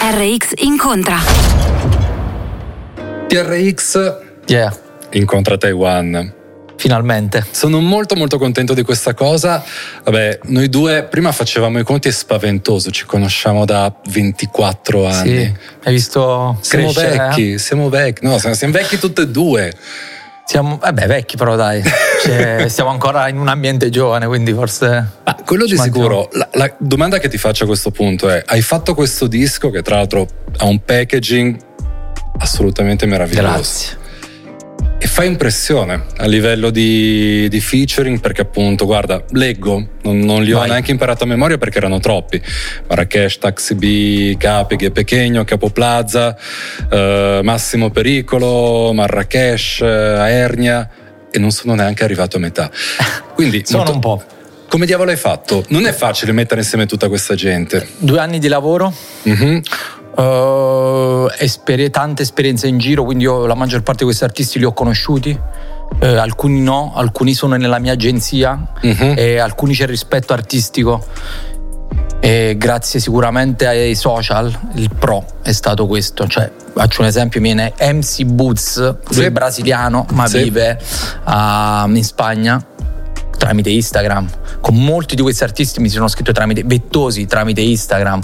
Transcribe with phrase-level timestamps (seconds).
[0.00, 1.18] TRX incontra.
[3.26, 4.74] TRX Yeah,
[5.10, 6.32] incontra Taiwan.
[6.78, 7.44] finalmente.
[7.50, 9.62] Sono molto molto contento di questa cosa.
[10.02, 15.44] Vabbè, noi due prima facevamo i conti, è spaventoso, ci conosciamo da 24 anni.
[15.44, 17.18] Sì, hai visto Siamo crescere, eh?
[17.18, 19.74] vecchi, siamo vecchi, no, siamo, siamo vecchi tutti e due.
[20.50, 21.80] Siamo, vabbè, vecchi però dai.
[22.20, 25.06] Cioè, stiamo ancora in un ambiente giovane, quindi forse...
[25.24, 28.60] Ma quello di sicuro, la, la domanda che ti faccio a questo punto è: hai
[28.60, 30.26] fatto questo disco che tra l'altro
[30.58, 31.56] ha un packaging
[32.38, 33.48] assolutamente meraviglioso.
[33.48, 33.99] Grazie.
[35.02, 40.52] E fa impressione a livello di, di featuring perché appunto, guarda, leggo, non, non li
[40.52, 40.68] ho Vai.
[40.68, 42.40] neanche imparato a memoria perché erano troppi.
[42.86, 46.36] Marrakesh, Taxi B, Capeghe, Pechegno, Capo Plaza,
[46.90, 50.86] eh, Massimo Pericolo, Marrakesh, eh, Aernia
[51.30, 52.70] e non sono neanche arrivato a metà.
[53.34, 54.24] Quindi Sono molto- un po'.
[54.68, 55.64] Come diavolo hai fatto?
[55.68, 57.88] Non è facile mettere insieme tutta questa gente.
[57.96, 59.62] Due anni di lavoro, Mhm.
[60.16, 64.64] Eh, esperi- tante esperienze in giro, quindi io la maggior parte di questi artisti li
[64.64, 65.38] ho conosciuti.
[66.02, 69.14] eh, alcuni no, alcuni sono nella mia agenzia Mhm.
[69.16, 71.04] e alcuni c'è il rispetto artistico.
[72.20, 76.26] E grazie sicuramente ai social, il pro è stato questo.
[76.28, 79.22] Cioè, faccio un esempio: viene MC Boots, lui Sì.
[79.24, 80.42] è brasiliano, ma Sì.
[80.44, 80.78] vive
[81.24, 82.62] a- in Spagna
[83.40, 84.28] tramite Instagram.
[84.60, 88.20] Con molti di questi artisti mi sono scritto tramite Vettosi tramite Instagram,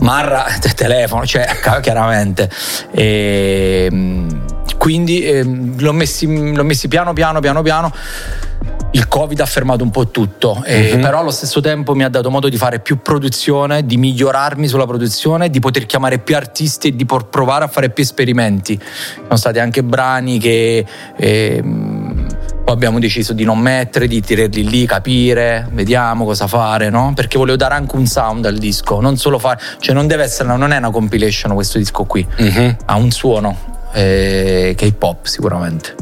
[0.00, 1.46] Marra te- telefono, cioè
[1.80, 2.50] chiaramente.
[2.92, 7.90] E, mh, quindi ehm, l'ho, messi, l'ho messi piano piano piano piano.
[8.92, 11.00] Il Covid ha fermato un po' tutto, e Mhm.
[11.00, 14.84] però allo stesso tempo mi ha dato modo di fare più produzione, di migliorarmi sulla
[14.84, 18.78] produzione, di poter chiamare più artisti e di por- provare a fare più esperimenti.
[19.22, 20.84] Sono stati anche brani che
[21.16, 21.99] ehm,
[22.70, 27.12] poi abbiamo deciso di non mettere, di tirarli lì, capire, vediamo cosa fare, no?
[27.16, 30.56] Perché volevo dare anche un sound al disco, non solo fare, cioè non deve essere,
[30.56, 32.76] non è una compilation questo disco qui, Mhm.
[32.86, 33.56] ha un suono
[33.92, 35.96] eh, che è hip hop sicuramente.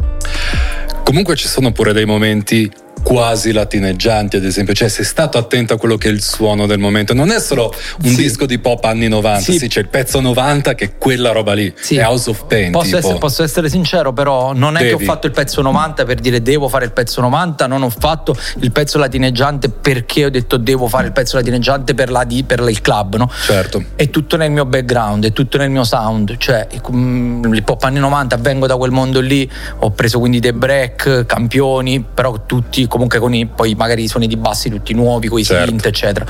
[1.05, 2.71] Comunque ci sono pure dei momenti
[3.03, 6.79] quasi latineggianti, ad esempio, cioè sei stato attento a quello che è il suono del
[6.79, 7.15] momento.
[7.15, 7.73] Non è solo
[8.03, 8.17] un Sì.
[8.17, 9.69] disco di pop anni 90, sì, Sì.
[9.69, 11.97] c'è il pezzo 90 che è quella roba lì, Sì.
[11.97, 12.73] è House of Pain.
[12.73, 15.03] Posso essere, posso essere sincero, però non è che Devi.
[15.03, 18.35] ho fatto il pezzo 90 per dire devo fare il pezzo 90, non ho fatto
[18.61, 22.81] il pezzo latineggiante perché ho detto devo fare il pezzo latineggiante per, la, per il
[22.81, 23.31] club, no?
[23.45, 23.83] Certo.
[23.95, 27.99] È tutto nel mio background, è tutto nel mio sound, cioè mm, il pop anni
[27.99, 29.49] 90 vengo da quel mondo lì,
[29.81, 34.27] ho preso quindi dei break, campioni, però tutti comunque con i, poi magari i suoni
[34.27, 35.69] di bassi tutti nuovi, con i Certo.
[35.69, 36.27] synth eccetera.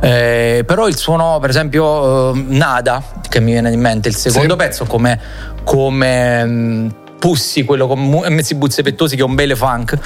[0.00, 4.52] Eh, però il suono per esempio eh, Nada, che mi viene in mente, il secondo
[4.52, 4.56] Sì.
[4.58, 5.20] pezzo come,
[5.64, 6.88] come mm,
[7.18, 9.98] Pussy, quello con MC Buzze Pettosi che è un belle funk.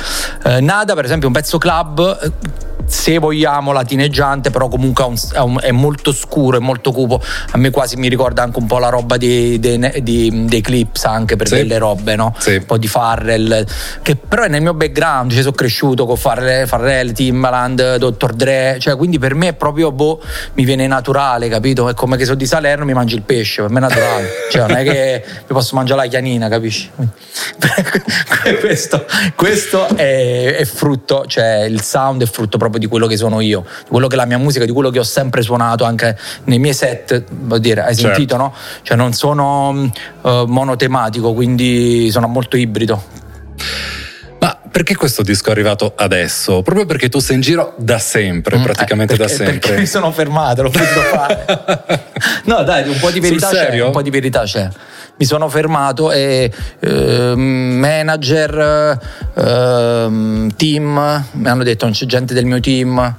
[0.44, 2.32] Eh, Nada, per esempio, è un pezzo club.
[2.92, 5.02] Se vogliamo latineggiante, però comunque
[5.32, 7.22] ha un- è molto scuro, è molto cupo.
[7.52, 11.04] A me quasi mi ricorda anche un po' la roba dei, dei- di- dei clips,
[11.06, 11.54] anche per Sì.
[11.54, 12.34] delle robe, no?
[12.38, 12.56] Sì.
[12.56, 13.66] Un po' di Farrell,
[14.02, 18.34] che però è nel mio background, cioè sono cresciuto con Farrell, Farrell Timbaland, Dr.
[18.34, 20.20] Dre, cioè quindi per me è proprio, boh,
[20.52, 21.88] mi viene naturale, capito?
[21.88, 24.66] È come che sono di Salerno mi mangi il pesce, per me è naturale, cioè
[24.68, 26.90] non è che mi posso mangiare la chianina, capisci?
[28.60, 29.04] questo
[29.34, 33.64] questo è, è frutto, cioè il sound è frutto proprio di quello che sono io,
[33.84, 36.58] di quello che è la mia musica, di quello che ho sempre suonato anche nei
[36.58, 38.08] miei set, vuol dire, hai Certo.
[38.14, 38.52] sentito, no?
[38.82, 39.90] Cioè non sono
[40.22, 43.02] eh, monotematico, quindi sono molto ibrido.
[44.72, 46.62] Perché questo disco è arrivato adesso?
[46.62, 49.58] Proprio perché tu sei in giro da sempre, Mm, praticamente eh, da perché- sempre.
[49.58, 51.44] Perché mi sono fermato, l'ho potuto fare.
[52.46, 53.78] no, dai, un po' di verità c'è.
[53.80, 54.66] Un po' di verità c'è.
[55.18, 58.98] Mi sono fermato e eh, manager,
[59.34, 63.16] eh, team, mi hanno detto, c'è gente del mio team.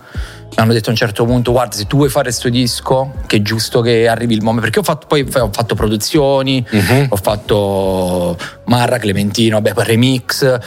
[0.55, 3.37] Mi hanno detto a un certo punto: Guarda, se tu vuoi fare questo disco, che
[3.37, 4.61] è giusto che arrivi il momento.
[4.61, 7.07] Perché ho fatto, poi ho fatto produzioni, Mhm.
[7.09, 10.59] ho fatto Marra, Clementino, vabbè, poi remix, eh,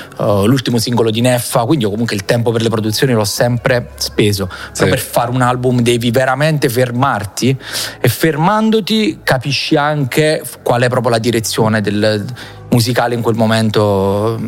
[0.44, 1.64] l'ultimo singolo di Neffa.
[1.64, 4.46] Quindi io comunque il tempo per le produzioni l'ho sempre speso.
[4.46, 4.86] Però Sì.
[4.88, 7.56] per fare un album devi veramente fermarti
[8.00, 12.24] e fermandoti capisci anche qual è proprio la direzione del
[12.70, 14.38] musicale in quel momento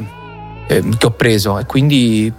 [0.67, 2.31] eh, che ho preso e quindi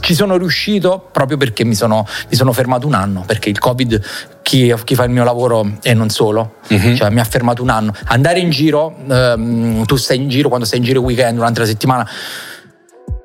[0.00, 4.00] ci sono riuscito proprio perché mi sono, mi sono fermato un anno perché il covid
[4.42, 6.94] chi, chi fa il mio lavoro e non solo Mhm.
[6.94, 10.66] cioè mi ha fermato un anno andare in giro ehm, tu stai in giro quando
[10.66, 12.08] stai in giro il weekend durante la settimana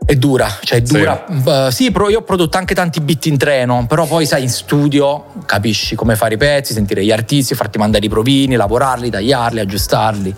[0.07, 0.93] è dura, cioè è Sì.
[0.97, 1.25] dura.
[1.67, 4.49] Eh, sì, però io ho prodotto anche tanti beat in treno, però poi sai in
[4.49, 9.59] studio capisci come fare i pezzi, sentire gli artisti, farti mandare i provini, lavorarli, tagliarli,
[9.59, 10.35] aggiustarli.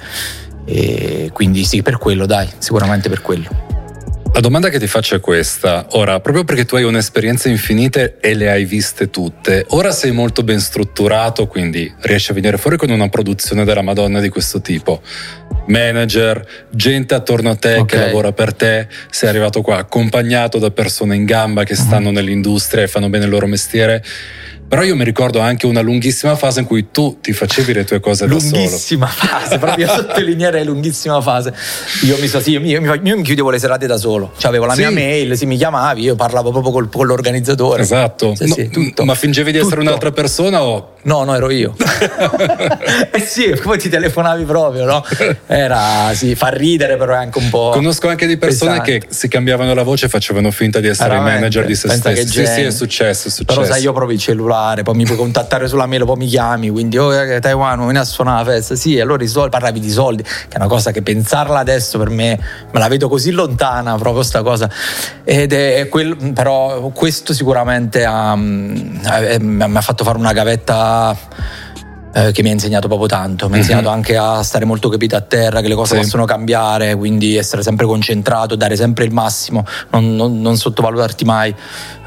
[0.63, 3.66] E quindi sì, per quello, dai, sicuramente per quello.
[4.37, 5.87] La domanda che ti faccio è questa.
[5.93, 10.43] Ora, proprio perché tu hai un'esperienza infinite e le hai viste tutte, ora sei molto
[10.43, 15.01] ben strutturato, quindi riesci a venire fuori con una produzione della Madonna di questo tipo.
[15.67, 18.05] Manager, gente attorno a te che Ok.
[18.05, 22.87] lavora per te, sei arrivato qua accompagnato da persone in gamba che stanno nell'industria e
[22.87, 24.03] fanno bene il loro mestiere.
[24.69, 28.01] Però io mi ricordo anche una lunghissima fase in cui tu ti facevi le tue
[28.01, 28.51] cose da solo.
[28.59, 31.53] lunghissima fase, proprio sottolineare lunghissima fase.
[32.03, 34.65] Io mi, so- sì, io, mi- io mi, chiudevo le serate da solo, cioè, avevo
[34.65, 34.79] la Sì.
[34.81, 37.81] mia mail, sì, mi chiamavi, io parlavo proprio col- con l'organizzatore.
[37.81, 38.35] Esatto.
[38.35, 39.05] Sì, No, sì, tutto.
[39.05, 39.87] Ma fingevi di essere Tutto.
[39.87, 41.73] un'altra persona o No, no, ero io.
[43.13, 45.01] eh sì, poi ti telefonavi proprio, no?
[45.57, 47.71] Era, sì, fa ridere, però è anche un po'.
[47.73, 48.99] Conosco anche di persone pesante.
[48.99, 51.39] che si cambiavano la voce e facevano finta di essere Veramente?
[51.39, 52.27] manager di se stessi.
[52.27, 53.43] Sì, sì, è successo, è successo.
[53.45, 56.69] Però sai, io provo il cellulare, poi mi puoi contattare sulla mail, poi mi chiami,
[56.69, 58.75] quindi oh, eh, Taiwan, vieni a suonare la festa.
[58.75, 62.09] Sì, allora i soldi, parlavi di soldi, che è una cosa che pensarla adesso per
[62.09, 62.37] me
[62.71, 64.69] me la vedo così lontana proprio sta cosa.
[65.23, 71.15] Ed è quel, però questo sicuramente ha, mm, eh, mi ha fatto fare una gavetta
[72.17, 75.15] eh, che mi ha insegnato proprio tanto, mi ha insegnato anche a stare molto capito
[75.15, 76.01] a terra, che le cose Sì.
[76.01, 81.53] possono cambiare, quindi essere sempre concentrato, dare sempre il massimo, non, non- non sottovalutarti mai.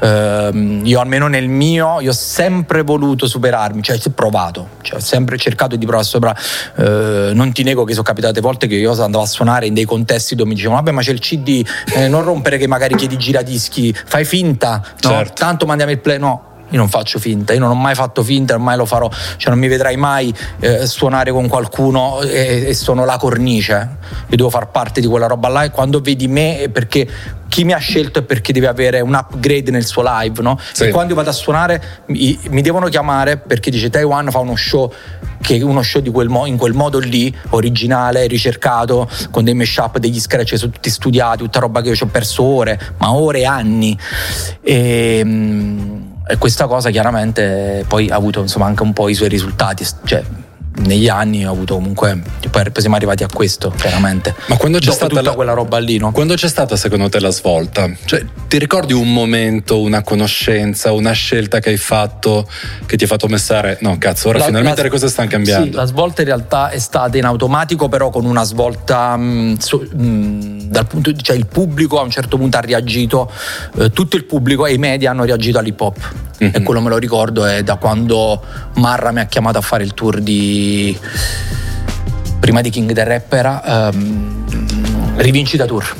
[0.01, 5.01] Ehm, io almeno nel mio, io ho sempre voluto superarmi, cioè ho provato, cioè, ho
[5.01, 6.35] sempre cercato di provare sopra.
[6.75, 9.85] Eh, non ti nego che sono capitate volte che io andavo a suonare in dei
[9.85, 11.65] contesti dove mi dicevano vabbè ma c'è il CD,
[11.95, 15.09] eh, non rompere che magari chiedi giradischi, fai finta, no?
[15.09, 15.33] Certo.
[15.35, 16.49] tanto mandiamo il play, no.
[16.71, 19.49] Io non faccio finta, io non ho mai fatto finta, non mai lo farò, cioè
[19.51, 23.97] non mi vedrai mai eh, suonare con qualcuno e, e sono la cornice.
[24.29, 27.07] Io devo far parte di quella roba là e quando vedi me è perché
[27.51, 30.57] chi mi ha scelto è perché deve avere un upgrade nel suo live, no?
[30.71, 30.85] Sì.
[30.85, 34.55] E quando io vado a suonare mi, mi devono chiamare perché dice Taiwan fa uno
[34.55, 34.91] show
[35.41, 39.53] che è uno show di quel mo- in quel modo lì, originale, ricercato, con dei
[39.53, 43.11] mashup, degli scratch sono tutti studiati, tutta roba che io ci ho perso ore, ma
[43.13, 43.97] ore e anni.
[44.61, 49.85] E, mm, questa cosa chiaramente poi ha avuto insomma anche un po' i suoi risultati,
[50.03, 50.23] cioè
[50.73, 54.85] negli anni ho avuto comunque poi poi siamo arrivati a questo chiaramente Ma quando c'è
[54.85, 56.11] Dopo stata tutta la- quella roba lì no?
[56.11, 57.89] Quando c'è stata secondo te la svolta?
[58.05, 62.47] Cioè, ti ricordi un momento, una conoscenza, una scelta che hai fatto
[62.85, 65.65] che ti ha fatto pensare no cazzo, ora La- finalmente la- le cose stanno cambiando?
[65.65, 69.85] Sì, la svolta in realtà è stata in automatico, però con una svolta mh, so-
[69.93, 73.29] mh, dal punto di cioè il pubblico a un certo punto ha reagito,
[73.77, 76.13] eh, tutto il pubblico e i media hanno reagito all'hip hop.
[76.39, 76.51] Mhm.
[76.53, 78.41] E quello me lo ricordo è da quando
[78.75, 80.60] Marra mi ha chiamato a fare il tour di
[82.39, 85.95] prima di King the Rapper, ehm, Rivincita Tour.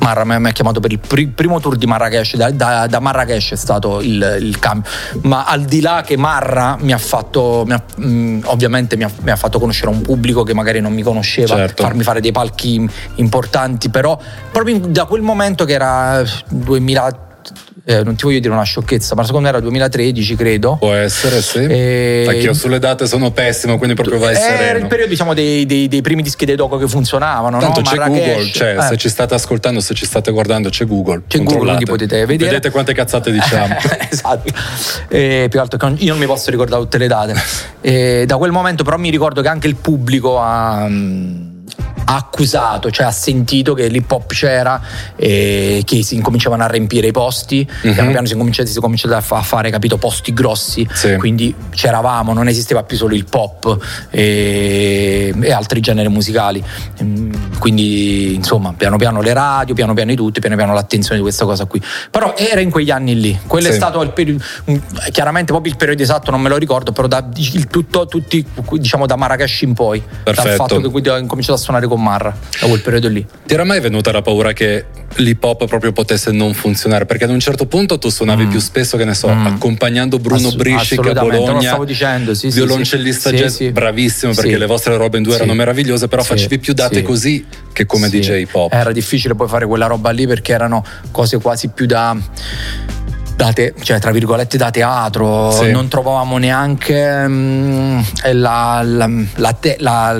[0.00, 3.52] Marra mi ha chiamato per il pri- primo tour di Marrakesh, da, da- da Marrakesh
[3.52, 4.90] è stato il, il cambio,
[5.22, 9.10] ma al di là che Marra mi ha fatto, mi ha- mh, ovviamente mi ha,
[9.22, 11.82] mi ha fatto conoscere un pubblico che magari non mi conosceva, Certo.
[11.82, 14.18] farmi fare dei palchi importanti, però
[14.52, 17.18] proprio da quel momento che era eh, 2000,
[17.86, 20.76] eh, non ti voglio dire una sciocchezza, ma secondo me era 2013 credo.
[20.78, 21.58] Può essere, sì.
[21.58, 24.78] E- Anche io sulle date sono pessimo, quindi proprio vai Era sereno.
[24.78, 27.58] il periodo diciamo, dei, dei- dei primi dischi dei doco che funzionavano.
[27.58, 27.86] Tanto no?
[27.86, 28.82] c'è Marrakesh, Google, cioè eh.
[28.82, 31.22] se ci state ascoltando, se ci state guardando, c'è Google.
[31.26, 32.50] C'è Google, quindi potete vedere.
[32.52, 33.76] Vedete quante cazzate diciamo.
[34.10, 34.50] esatto.
[35.08, 37.34] E più che altro che io non mi posso ricordare tutte le date.
[37.82, 40.86] E da quel momento, però, mi ricordo che anche il pubblico ha.
[40.88, 41.43] mm,
[42.06, 44.80] ha accusato, cioè ha sentito che l'hip hop c'era
[45.16, 47.92] e che si incominciavano a riempire i posti, Mhm.
[47.94, 51.16] piano piano si incominciati, si cominciati a fa- a fare, capito, posti grossi, Sì.
[51.16, 53.78] quindi c'eravamo, non esisteva più solo il pop
[54.10, 56.62] e, e altri generi musicali.
[57.02, 61.22] Mm, Quindi insomma, piano piano le radio, piano piano i tutti, piano piano l'attenzione di
[61.22, 61.80] questa cosa qui.
[62.10, 63.76] Però era in quegli anni lì, quello è Sì.
[63.76, 64.42] stato il periodo,
[65.12, 69.06] chiaramente proprio il periodo esatto non me lo ricordo, però da, il tutto, tutti, diciamo
[69.06, 70.56] da Marrakesh in poi, dal Perfetto.
[70.56, 73.24] fatto che quindi ho incominciato a suonare con Marra, da quel periodo lì.
[73.46, 74.84] Ti era mai venuta la paura che
[75.16, 77.06] l'hip hop proprio potesse non funzionare?
[77.06, 79.46] Perché ad un certo punto tu suonavi più spesso, che ne so, Mm.
[79.46, 81.60] accompagnando Bruno Assu- Briscic a lo Bologna.
[81.68, 83.36] stavo dicendo, sì, sì, violoncellista sì.
[83.36, 83.70] jazz Sì, sì.
[83.72, 84.58] bravissimo perché Sì.
[84.58, 85.38] le vostre robe in due Sì.
[85.38, 86.28] erano meravigliose, però Sì.
[86.28, 87.02] facevi più date Sì.
[87.02, 88.18] così che come Sì.
[88.20, 88.72] DJ hip hop.
[88.72, 92.16] Era difficile poi fare quella roba lì perché erano cose quasi più da.
[93.36, 95.72] da te- cioè tra virgolette da teatro Sì.
[95.72, 98.00] non trovavamo neanche mm,
[98.34, 100.16] la, la- la te- la-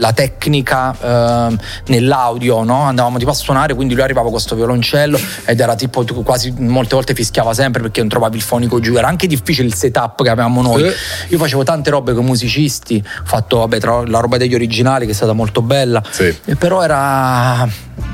[0.00, 2.82] la tecnica ehm, nell'audio no?
[2.82, 6.94] andavamo tipo a suonare quindi lui arrivava con questo violoncello ed era tipo quasi molte
[6.94, 10.30] volte fischiava sempre perché non trovavi il fonico giù era anche difficile il setup che
[10.30, 10.92] avevamo noi Eh.
[11.28, 15.12] io facevo tante robe con musicisti ho fatto vabbè, tra la roba degli originali che
[15.12, 16.34] è stata molto bella Sì.
[16.44, 17.68] e però era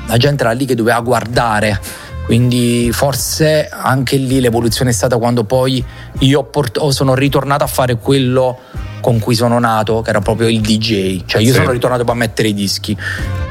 [0.07, 1.79] la gente era lì che doveva guardare
[2.25, 5.81] quindi forse anche lì l'evoluzione è stata quando poi
[6.19, 8.57] io port- sono ritornato a fare quello
[9.01, 11.23] con cui sono nato, che era proprio il DJ.
[11.25, 11.59] Cioè io Sì.
[11.59, 12.95] sono ritornato poi a mettere i dischi.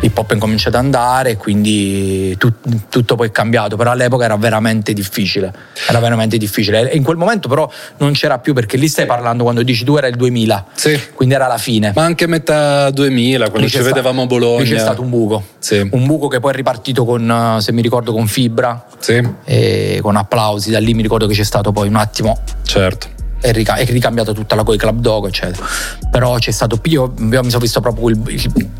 [0.00, 3.76] L'hip hop è incominciato ad andare quindi tut- tutto poi è cambiato.
[3.76, 5.52] Però all'epoca era veramente difficile.
[5.88, 6.90] Era veramente difficile.
[6.90, 9.96] E in quel momento però non c'era più perché lì stai parlando quando dici tu
[9.96, 10.66] era il 2000.
[10.74, 11.00] Sì.
[11.14, 11.92] Quindi era la fine.
[11.94, 14.62] Ma anche metà 2000, quando ci sta- vedevamo a Bologna.
[14.62, 15.42] Lì c'è stato un buco.
[15.58, 15.88] Sì.
[15.90, 19.98] Un buco che poi è ripartito con, eh, se mi ricordo, con Fibra Sì, e
[20.02, 20.70] con applausi.
[20.70, 22.38] Da lì mi ricordo che c'è stato poi un attimo.
[22.64, 23.14] certo.
[23.40, 25.64] È, rica- è ricambiata tutta la coi Club Dog, eccetera.
[26.10, 26.80] Però c'è stato.
[26.84, 28.70] Io, io mi sono visto proprio il, il-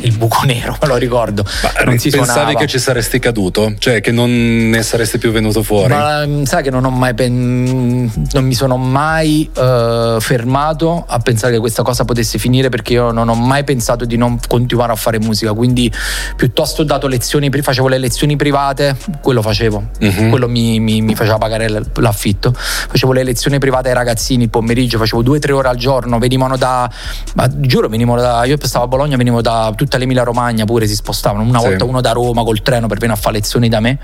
[0.00, 1.44] il buco nero, me lo ricordo.
[1.62, 2.58] Ma non si pensavi suonava.
[2.58, 3.74] che ci saresti caduto?
[3.78, 5.92] Cioè che non ne saresti più venuto fuori?
[5.94, 11.18] Ma mm, sai che non ho mai pen- non mi sono mai eh, fermato a
[11.20, 14.92] pensare che questa cosa potesse finire perché io non ho mai pensato di non continuare
[14.92, 15.90] a fare musica, quindi
[16.36, 20.28] piuttosto ho dato lezioni, facevo le lezioni private, quello facevo, Mhm.
[20.28, 24.98] quello mi, mi- mi faceva pagare l'affitto, facevo le lezioni private ai ragazzini il pomeriggio,
[24.98, 26.88] facevo due o tre ore al giorno, venivano da,
[27.34, 30.94] ma giuro venivano da, io stavo a Bologna, venivo da tutta l'Emilia Romagna pure, si
[30.94, 31.66] spostavano, una Sì.
[31.68, 33.98] volta uno da Roma col treno per venire a fare lezioni da me.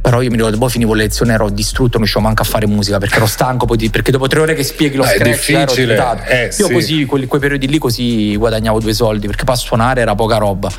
[0.00, 2.66] Però io mi ricordo, poi finivo le lezioni, ero distrutto, non riuscivo manco a fare
[2.66, 5.72] musica perché ero stanco, poi perché dopo tre ore che spieghi lo Eh, scratch ero
[5.82, 6.22] irritato.
[6.28, 6.72] eh, Io sì.
[6.72, 10.36] così, quelli- quei periodi lì così guadagnavo due soldi, perché poi a suonare era poca
[10.38, 10.70] roba.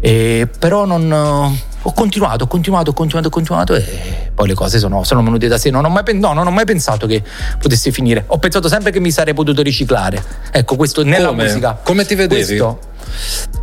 [0.00, 1.56] E- però non...
[1.86, 5.48] Ho continuato, ho continuato, ho continuato, ho continuato e poi le cose sono, sono venute
[5.48, 5.68] da sé.
[5.70, 7.22] Non ho, mai, no, non ho mai pensato che
[7.58, 8.24] potesse finire.
[8.28, 10.22] Ho pensato sempre che mi sarei potuto riciclare.
[10.50, 11.42] Ecco, questo nella Come?
[11.44, 11.78] musica.
[11.82, 12.42] Come ti vedevi?
[12.42, 12.78] Questo.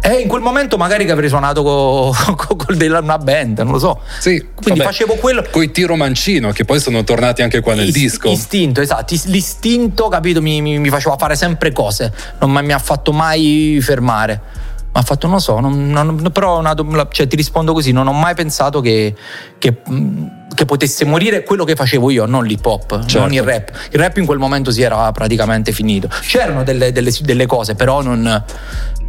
[0.01, 2.13] E in quel momento magari che avrei suonato con
[3.01, 3.99] una band, non lo so.
[4.19, 5.43] Sì, Quindi vabbè, facevo quello.
[5.49, 8.29] Coi tiro mancino, che poi sono tornati anche qua nel Ist- disco.
[8.29, 9.15] Istinto, esatto.
[9.15, 12.13] Is- L'istinto, capito, mi, mi- mi faceva fare sempre cose.
[12.39, 14.59] Non mi ha fatto mai fermare.
[14.93, 16.73] Ha fatto, non lo so, non- non- però una
[17.11, 19.15] cioè, ti rispondo così, non ho mai pensato che,
[19.57, 23.19] che, mh, che potesse morire quello che facevo io, non l'hip hop, Certo.
[23.19, 23.71] non il rap.
[23.91, 26.09] Il rap in quel momento si era praticamente finito.
[26.21, 28.43] C'erano delle, delle- delle cose, però non...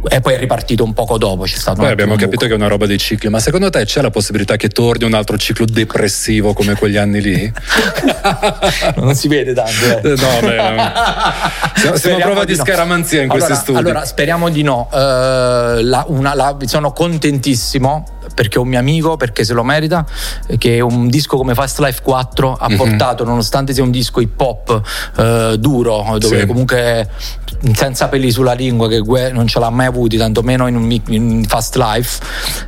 [0.09, 2.67] E poi è ripartito un poco dopo, c'è stato Poi abbiamo capito che è una
[2.67, 6.51] roba dei cicli, ma secondo te c'è la possibilità che torni un altro ciclo depressivo
[6.51, 7.53] come quegli anni lì?
[7.53, 8.99] buco.
[9.01, 9.71] non si vede tanto.
[9.71, 10.11] eh.
[10.11, 10.91] Eh, No, beh.
[11.79, 12.63] Siamo- siamo a prova di no.
[12.65, 13.77] scaramanzia in allora, questi studi.
[13.79, 14.89] Allora, speriamo di no.
[14.91, 14.97] Eh,
[15.83, 20.05] la- una- la- sono contentissimo perché è un mio amico, perché se lo merita,
[20.47, 22.75] eh, che un disco come Fast Life 4 ha Mhm.
[22.77, 24.81] portato, nonostante sia un disco hip hop
[25.17, 26.45] eh, duro, dove Sì.
[26.45, 27.09] comunque
[27.73, 31.75] senza peli sulla lingua, che non ce l'ha mai avuti, tantomeno in, un, in Fast
[31.77, 32.21] Life,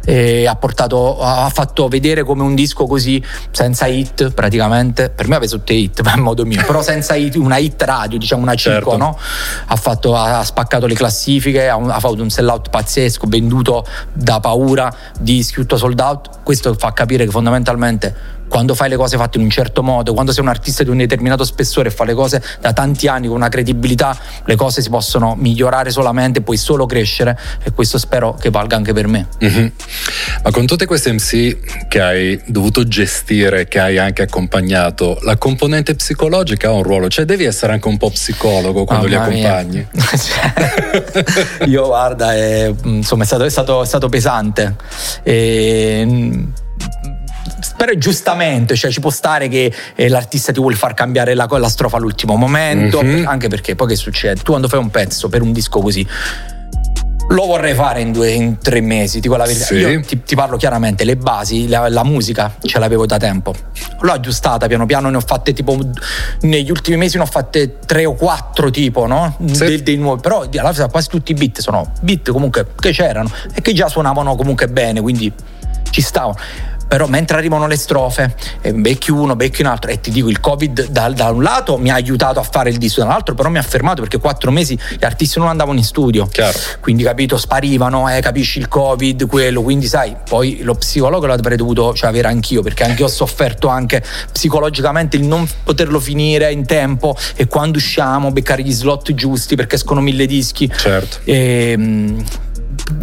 [0.05, 5.35] e ha portato, ha fatto vedere come un disco così, senza hit praticamente, per me
[5.35, 8.55] aveva tutte hit, ma in modo mio, però senza hit, una hit radio, diciamo una
[8.55, 8.97] 5, Certo.
[8.97, 9.17] no?
[9.67, 14.39] ha, fatto- ha spaccato le classifiche, ha, un- ha fatto un sellout pazzesco, venduto da
[14.39, 16.43] paura, dischi tutto sold out.
[16.43, 18.13] Questo fa capire che fondamentalmente
[18.47, 20.97] quando fai le cose fatte in un certo modo, quando sei un artista di un
[20.97, 24.89] determinato spessore e fai le cose da tanti anni con una credibilità, le cose si
[24.89, 29.27] possono migliorare solamente, puoi solo crescere e questo spero che valga anche per me.
[29.39, 29.71] Mhm.
[30.43, 35.95] Ma con tutte queste MC che hai dovuto gestire, che hai anche accompagnato, la componente
[35.95, 39.87] psicologica ha un ruolo, cioè devi essere anche un po' psicologo quando Mamma li accompagni.
[40.25, 44.75] Cioè, Io guarda, è, insomma, è stato, è stato- è stato pesante.
[45.23, 46.43] E, mm,
[47.77, 51.69] però giustamente, cioè ci può stare che eh, l'artista ti vuole far cambiare la, la
[51.69, 53.25] strofa all'ultimo momento, Mhm.
[53.27, 54.41] anche perché poi che succede?
[54.41, 56.05] Tu quando fai un pezzo per un disco così,
[57.29, 59.65] Lo vorrei fare in, due, in tre mesi, dico la verità.
[59.65, 59.77] Sì.
[59.77, 63.51] Io ti, ti parlo chiaramente, le basi, la, la musica ce l'avevo da tempo.
[64.01, 65.75] L'ho aggiustata piano piano, ne ho fatte tipo
[66.41, 69.37] negli ultimi mesi ne ho fatte tre o quattro tipo, no?
[69.43, 69.57] Sì.
[69.65, 73.31] Dei, dei nuovi, però alla fine quasi tutti i beat sono beat comunque che c'erano
[73.55, 75.33] e che già suonavano comunque bene, quindi
[75.89, 76.37] ci stavano.
[76.87, 80.39] Però mentre arrivano le strofe, eh, becchi uno, becchi un altro, e ti dico, il
[80.39, 83.57] Covid da, da un lato mi ha aiutato a fare il disco, dall'altro però mi
[83.57, 86.27] ha fermato perché quattro mesi gli artisti non andavano in studio.
[86.27, 86.57] Chiaro.
[86.79, 91.93] Quindi capito, sparivano, eh, capisci il Covid, quello, quindi sai, poi lo psicologo l'avrei dovuto
[91.93, 96.65] cioè, avere anch'io, perché anche io ho sofferto anche psicologicamente il non poterlo finire in
[96.65, 100.71] tempo e quando usciamo beccare gli slot giusti perché escono mille dischi.
[100.75, 101.19] Certo.
[101.23, 102.23] E, mh,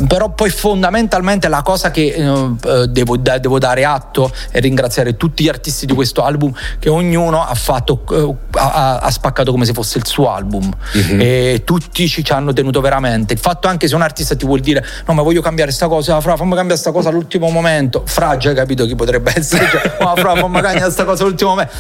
[0.07, 5.45] però poi fondamentalmente la cosa che eh, devo, da, devo, dare atto e ringraziare tutti
[5.45, 9.73] gli artisti di questo album che ognuno ha fatto eh, ha, ha, spaccato come se
[9.73, 10.71] fosse il suo album.
[10.97, 11.21] Mm-hmm.
[11.21, 13.33] e tutti ci, ci, hanno tenuto veramente.
[13.33, 16.21] Il fatto anche se un artista ti vuol dire no ma voglio cambiare sta cosa
[16.21, 18.03] fra fammi cambiare sta cosa all'ultimo momento.
[18.07, 21.51] Fra già hai capito chi potrebbe essere cioè, ma fra fammi cambiare sta cosa all'ultimo
[21.51, 21.73] momento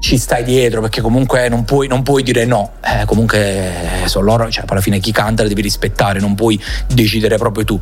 [0.00, 4.50] ci stai dietro perché comunque non puoi, non puoi dire no, eh, comunque sono loro,
[4.50, 7.80] cioè alla fine chi canta devi rispettare, non puoi decidere proprio tu.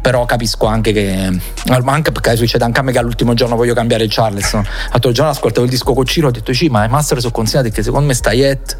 [0.00, 1.30] Però capisco anche che,
[1.66, 4.64] anche perché succede anche a me che all'ultimo giorno voglio cambiare il Charleston.
[4.90, 7.70] L'altro giorno ascoltavo il disco con Ciro ho detto sì, ma i master sono consigliati
[7.70, 8.78] che secondo me sta Yet.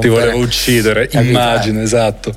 [0.00, 2.34] Ti volevo uccidere, immagino, esatto.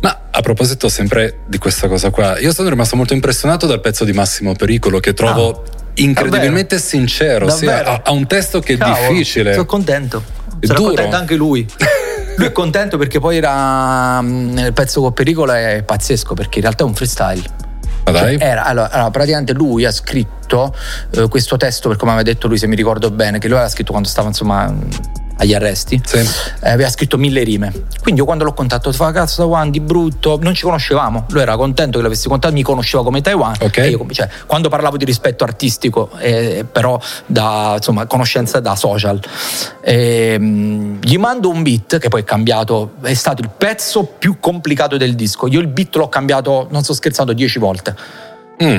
[0.00, 4.04] Ma a proposito sempre di questa cosa qua, io sono rimasto molto impressionato dal pezzo
[4.04, 5.64] di Massimo Pericolo che trovo...
[5.66, 6.88] Ah incredibilmente Davvero?
[6.88, 7.50] sincero.
[7.50, 9.52] Sì, ha, ha, un testo che è Cavolo, difficile.
[9.52, 10.22] Sono contento.
[10.58, 10.94] È Sarà duro.
[10.94, 11.66] contento anche lui.
[12.36, 16.64] lui è contento perché poi era mm, il pezzo con Pericolo è pazzesco perché in
[16.64, 17.42] realtà è un freestyle.
[18.04, 20.74] Cioè, era, allora, allora, praticamente lui ha scritto
[21.12, 23.70] eh, questo testo, per come aveva detto lui, se mi ricordo bene, che lui aveva
[23.70, 24.72] scritto quando stava insomma
[25.36, 26.18] agli arresti, sì.
[26.18, 27.72] eh, aveva scritto mille rime.
[28.02, 31.26] Quindi io quando l'ho contattato, fa cazzo Taiwan di brutto, non ci conoscevamo.
[31.30, 33.54] Lui era contento che l'avessi contattato, mi conosceva come Taiwan.
[33.60, 33.90] Okay.
[33.90, 39.20] Io, cioè, quando parlavo di rispetto artistico, eh, però da insomma, conoscenza da social,
[39.80, 44.96] eh, gli mando un beat che poi è cambiato, è stato il pezzo più complicato
[44.96, 45.46] del disco.
[45.48, 47.96] Io il beat l'ho cambiato, non sto scherzando, dieci volte.
[48.62, 48.78] Mm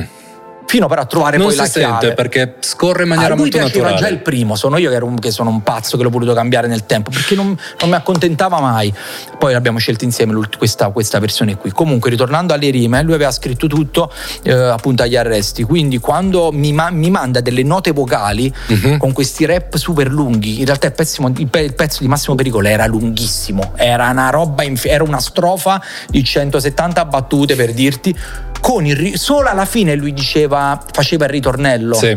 [0.66, 2.14] fino però a trovare non poi si la sente chiave.
[2.14, 3.96] perché scorre in maniera a lui molto naturale.
[3.96, 6.34] già il primo, sono io che, ero un, che, sono un pazzo che l'ho voluto
[6.34, 8.92] cambiare nel tempo perché non, non mi accontentava mai.
[9.38, 11.70] Poi l'abbiamo scelto insieme questa, questa, versione qui.
[11.70, 15.62] Comunque, ritornando alle rime, lui aveva scritto tutto eh, appunto agli arresti.
[15.62, 18.98] Quindi, quando mi, ma, mi manda delle note vocali Mhm.
[18.98, 22.34] con questi rap super lunghi, in realtà il, pezzo, il, pe- il pezzo di Massimo
[22.34, 28.16] Pericolo era lunghissimo, era una roba, inf- era una strofa di 170 battute per dirti.
[28.60, 31.94] Con il ri- solo alla fine lui diceva, faceva il ritornello.
[31.94, 32.16] Sì,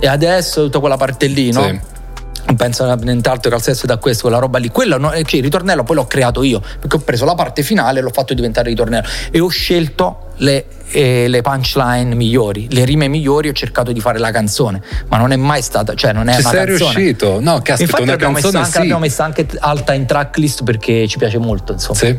[0.00, 1.62] E adesso tutta quella parte lì, no?
[1.62, 1.80] sì.
[2.42, 4.68] Non penso a nient'altro che al sesso da questo, quella roba lì.
[4.70, 8.00] Quello, no, cioè, il ritornello poi l'ho creato io, perché ho preso la parte finale
[8.00, 9.06] e l'ho fatto diventare ritornello.
[9.30, 14.18] E ho scelto le, eh, le punchline migliori, le rime migliori, ho cercato di fare
[14.18, 14.82] la canzone.
[15.08, 16.92] Ma non è mai stata, cioè non è Ci una sei canzone.
[16.94, 17.38] riuscito?
[17.40, 18.78] No, caspita, Infatti una l'abbiamo messa, canzone anche, sì.
[18.78, 21.98] l'abbiamo messa anche alta in tracklist perché ci piace molto, insomma.
[21.98, 22.18] Sì.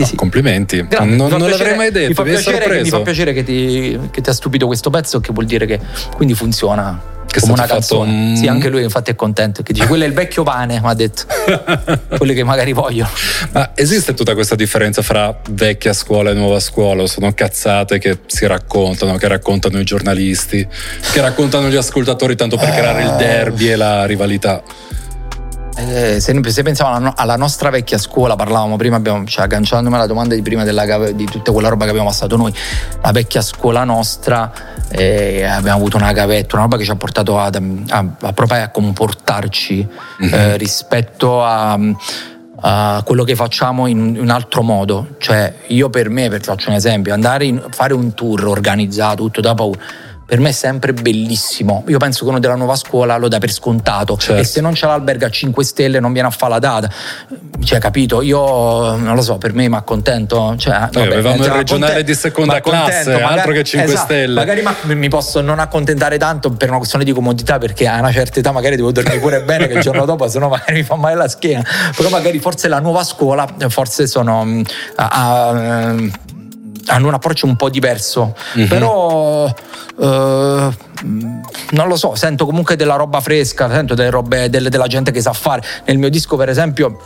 [0.00, 0.14] Oh, sì.
[0.16, 0.86] Complimenti.
[0.88, 2.82] Grazie, non fa non piacere- l'avrei mai detto, fa mi, hai piacere che-.
[2.82, 5.78] Mi fa piacere che ti, che ti ha stupito questo pezzo, che vuol dire che
[6.16, 8.10] quindi funziona Che come una canzone.
[8.10, 9.62] un- Sì, anche lui infatti è contento.
[9.62, 11.24] Che dice, quello è il vecchio pane, mi ha detto.
[12.16, 13.06] Quelli che magari voglio.
[13.52, 17.06] Ma esiste tutta questa differenza fra vecchia scuola e nuova scuola?
[17.06, 20.66] Sono cazzate che si raccontano, che raccontano i giornalisti,
[21.12, 23.04] che raccontano gli ascoltatori tanto per creare Eh.
[23.04, 24.62] il derby e la rivalità.
[25.74, 30.06] Eh, se, se pensiamo alla, alla nostra vecchia scuola, parlavamo prima, abbiamo, cioè, agganciandomi alla
[30.06, 32.52] domanda di prima della di tutta quella roba che abbiamo passato noi,
[33.00, 34.52] la vecchia scuola nostra,
[34.90, 38.62] eh, abbiamo avuto una gavetta, una roba che ci ha portato ad- a, a, proprio
[38.62, 39.88] a comportarci
[40.30, 41.78] eh, rispetto a,
[42.60, 45.14] a quello che facciamo in un altro modo.
[45.18, 49.40] Cioè, io per me, per faccio un esempio, andare in, fare un tour organizzato, tutto
[49.40, 49.80] da paura.
[50.32, 51.84] Per me è sempre bellissimo.
[51.88, 54.16] Io penso che uno della nuova scuola lo dà per scontato.
[54.16, 54.40] Certo.
[54.40, 56.88] E se non c'è l'albergo a 5 stelle non viene a fare la data.
[57.62, 58.22] Cioè, capito?
[58.22, 60.54] Io non lo so, per me mi accontento.
[60.56, 64.32] Cioè, vabbè, avevamo il cioè, regionale acconte- di seconda classe, altro che 5 esatto, stelle.
[64.32, 68.10] Magari ma- mi posso non accontentare tanto per una questione di comodità, perché a una
[68.10, 70.94] certa età magari devo dormire pure bene che il giorno dopo, sennò magari mi fa
[70.96, 71.62] male la schiena.
[71.94, 74.46] Però magari forse la nuova scuola, forse sono.
[74.46, 74.62] mm,
[74.96, 75.94] a- a-
[76.86, 78.66] hanno un approccio un po' diverso, Mhm.
[78.68, 80.70] però eh,
[81.70, 85.20] non lo so, sento comunque della roba fresca, sento delle robe delle- della gente che
[85.20, 85.62] sa fare.
[85.86, 87.00] Nel mio disco, per esempio.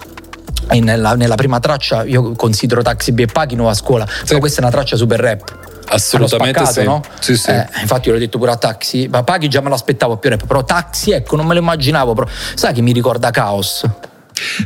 [0.69, 4.63] Nella, nella prima traccia io considero Taxi B e Paghi nuova scuola, però questa è
[4.65, 5.57] una traccia super rap.
[5.89, 6.87] Assolutamente spaccato, sì.
[6.87, 7.03] no?
[7.21, 7.51] Sì, sì.
[7.51, 10.45] Eh, infatti io l'ho detto pure a Taxi, ma Paghi già me l'aspettavo più rap,
[10.45, 12.27] però Taxi ecco non me lo immaginavo, però.
[12.57, 13.85] sai che mi ricorda Caos?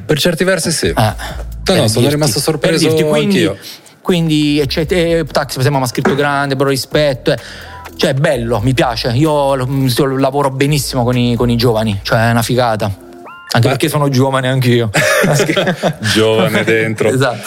[0.07, 0.87] Per certi versi sì.
[0.87, 3.59] Eh, No, no, sono dirti- rimasto sorpreso dirti, quindi, anch'io.
[4.11, 7.31] Quindi, e c'è, e, taxi, per esempio, mi ha scritto grande, però rispetto.
[7.31, 7.39] eh.
[7.95, 9.11] Cioè, è bello, mi piace.
[9.15, 12.87] Io l- lavoro benissimo con i, con i giovani, cioè è una figata.
[12.87, 14.91] Anche Ma- perché sono giovane anch'io.
[16.13, 17.09] Giovane dentro.
[17.09, 17.47] esatto.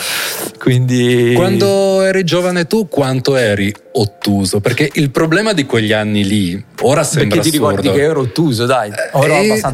[0.57, 1.33] Quindi.
[1.35, 4.61] Quando eri giovane tu, quanto eri ottuso?
[4.61, 7.75] Perché il problema di quegli anni lì, ora sembra Perché ti assurdo.
[7.81, 8.89] ricordi che ero ottuso, dai.
[9.13, 9.73] Ero Eh, abbastanza.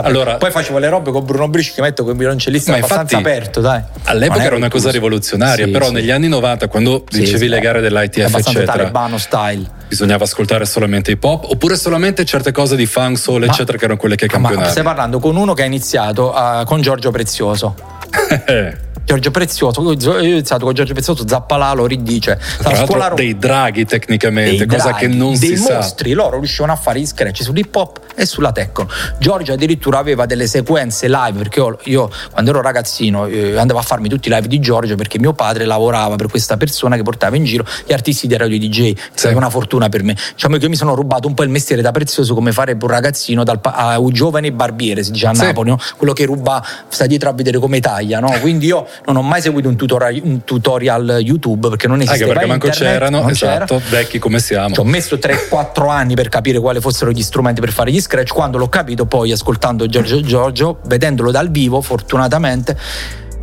[0.00, 3.16] Allora- poi facevo le robe con Bruno Brisci che metto con il violoncellista Ma abbastanza
[3.16, 3.82] infatti, aperto, dai.
[4.04, 5.92] All'epoca era una cosa rivoluzionaria, Sì, però sì.
[5.92, 9.68] negli anni 90, quando Sì, dicevi sì, le gare dell'ITF, eccetera, talebano style.
[9.88, 13.84] bisognava ascoltare solamente hip hop, oppure solamente certe cose di funk, soul, Ma- eccetera, che
[13.84, 14.70] erano quelle che Ma campionavi.
[14.70, 17.74] stai parlando con uno che ha iniziato ah, con Giorgio Prezioso.
[19.04, 22.38] Giorgio Prezioso, io ho iniziato con Giorgio Prezioso, Zappalà lo ridice.
[22.58, 25.76] Tra scuola dei draghi tecnicamente, dei cosa draghi, che non dei si sa.
[25.76, 28.88] mostri, loro riuscivano a fare gli scratch sull'hip hop e sulla techno.
[29.18, 33.82] Giorgio addirittura aveva delle sequenze live perché io, io, quando ero ragazzino eh, andavo a
[33.82, 37.36] farmi tutti i live di Giorgio perché mio padre lavorava per questa persona che portava
[37.36, 38.94] in giro gli artisti dei radio DJ.
[38.94, 40.16] È stata una fortuna per me.
[40.32, 42.90] Diciamo che io mi sono rubato un po' il mestiere da prezioso come farebbe un
[42.90, 45.42] ragazzino dal a un giovane barbiere, si dice a Sì.
[45.44, 45.78] Napoli, no?
[45.96, 48.20] quello che ruba, sta dietro a vedere come taglia.
[48.20, 48.30] No?
[48.40, 52.32] Quindi io non ho mai seguito un tutorial, un tutorial YouTube perché non Anche esisteva
[52.32, 53.64] perché manco internet, c'erano, non c'era.
[53.64, 54.74] esatto, vecchi come siamo.
[54.74, 58.32] Ci ho messo 3-4 anni per capire quali fossero gli strumenti per fare gli scratch.
[58.32, 62.76] Quando l'ho capito, poi ascoltando Giorgio Giorgio, vedendolo dal vivo, fortunatamente.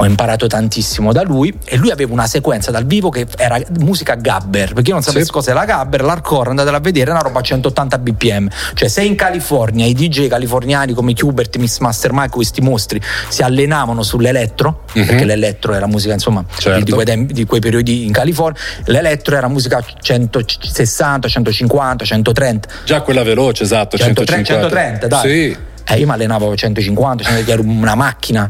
[0.02, 4.16] Ho imparato tantissimo da lui e lui aveva una sequenza dal vivo che era musica
[4.16, 5.32] gabber, perché io non sapessi Sì.
[5.32, 8.48] cos'è la gabber, l'hardcore, andatela a vedere, è una roba a 180 bpm.
[8.76, 13.42] Cioè se in California i DJ californiani come Hubert, Miss Master Mike, questi mostri si
[13.42, 16.82] allenavano sull'elettro, perché l'elettro era musica insomma Certo.
[16.82, 22.68] di, quei tempi- di quei periodi in California, l'elettro era musica a 160, 150, 130.
[22.86, 24.70] Già quella veloce, esatto, 130, 150.
[24.70, 25.30] 130, dai.
[25.52, 25.58] Sì.
[25.90, 28.48] Eh, io mi allenavo a 150, 100, ero una macchina.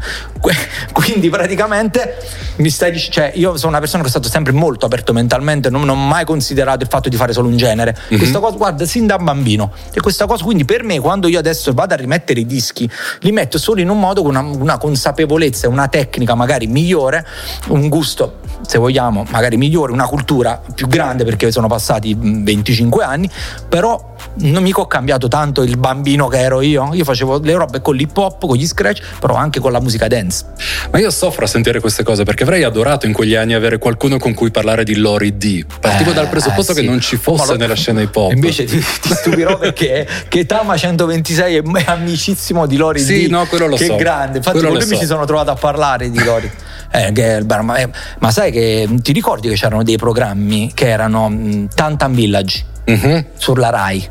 [0.92, 2.18] Quindi praticamente
[2.58, 5.70] mi stai dic- cioè io sono una persona che è stato sempre molto aperto mentalmente,
[5.70, 7.96] non, non ho mai considerato il fatto di fare solo un genere.
[8.10, 8.18] Mhm.
[8.18, 9.72] Questa cosa, guarda, sin da bambino.
[9.94, 12.90] E questa cosa, quindi per me, quando io adesso vado a rimettere i dischi,
[13.22, 17.26] li metto solo in un modo con una, una consapevolezza, una tecnica magari migliore,
[17.68, 23.04] un gusto, se vogliamo, magari migliore, una cultura più grande perché sono passati mh, 25
[23.04, 23.30] anni,
[23.68, 24.08] però
[24.42, 26.90] non mica ho cambiato tanto il bambino che ero io.
[26.94, 30.08] Io facevo le robe con l'hip hop, con gli scratch, però anche con la musica
[30.08, 30.46] dance.
[30.92, 34.18] Ma io soffro a sentire queste cose perché avrei adorato in quegli anni avere qualcuno
[34.18, 35.66] con cui parlare di Lori D.
[35.80, 36.82] Partivo Eh, dal presupposto eh, sì.
[36.82, 38.32] che non ci fosse lo- nella scena hip hop.
[38.32, 43.30] Invece ti, ti stupirò perché che Tama 126 è amicissimo di Lori Sì, D.
[43.32, 43.96] no, quello lo che so.
[43.96, 44.38] grande.
[44.38, 45.02] Infatti Quello con lui mi so.
[45.02, 46.52] ci sono trovato a parlare di Lori.
[46.92, 51.68] Eh, ma, eh, ma sai che ti ricordi che c'erano dei programmi che erano mh,
[51.76, 53.26] Tantan Village Mhm.
[53.36, 54.08] sulla Rai?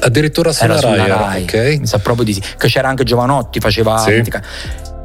[0.00, 1.78] Addirittura sulla era sulla Rai, Rai, ok?
[1.80, 2.40] mi sa proprio di sì.
[2.56, 3.98] Che c'era anche Giovanotti, faceva.
[3.98, 4.22] Sì.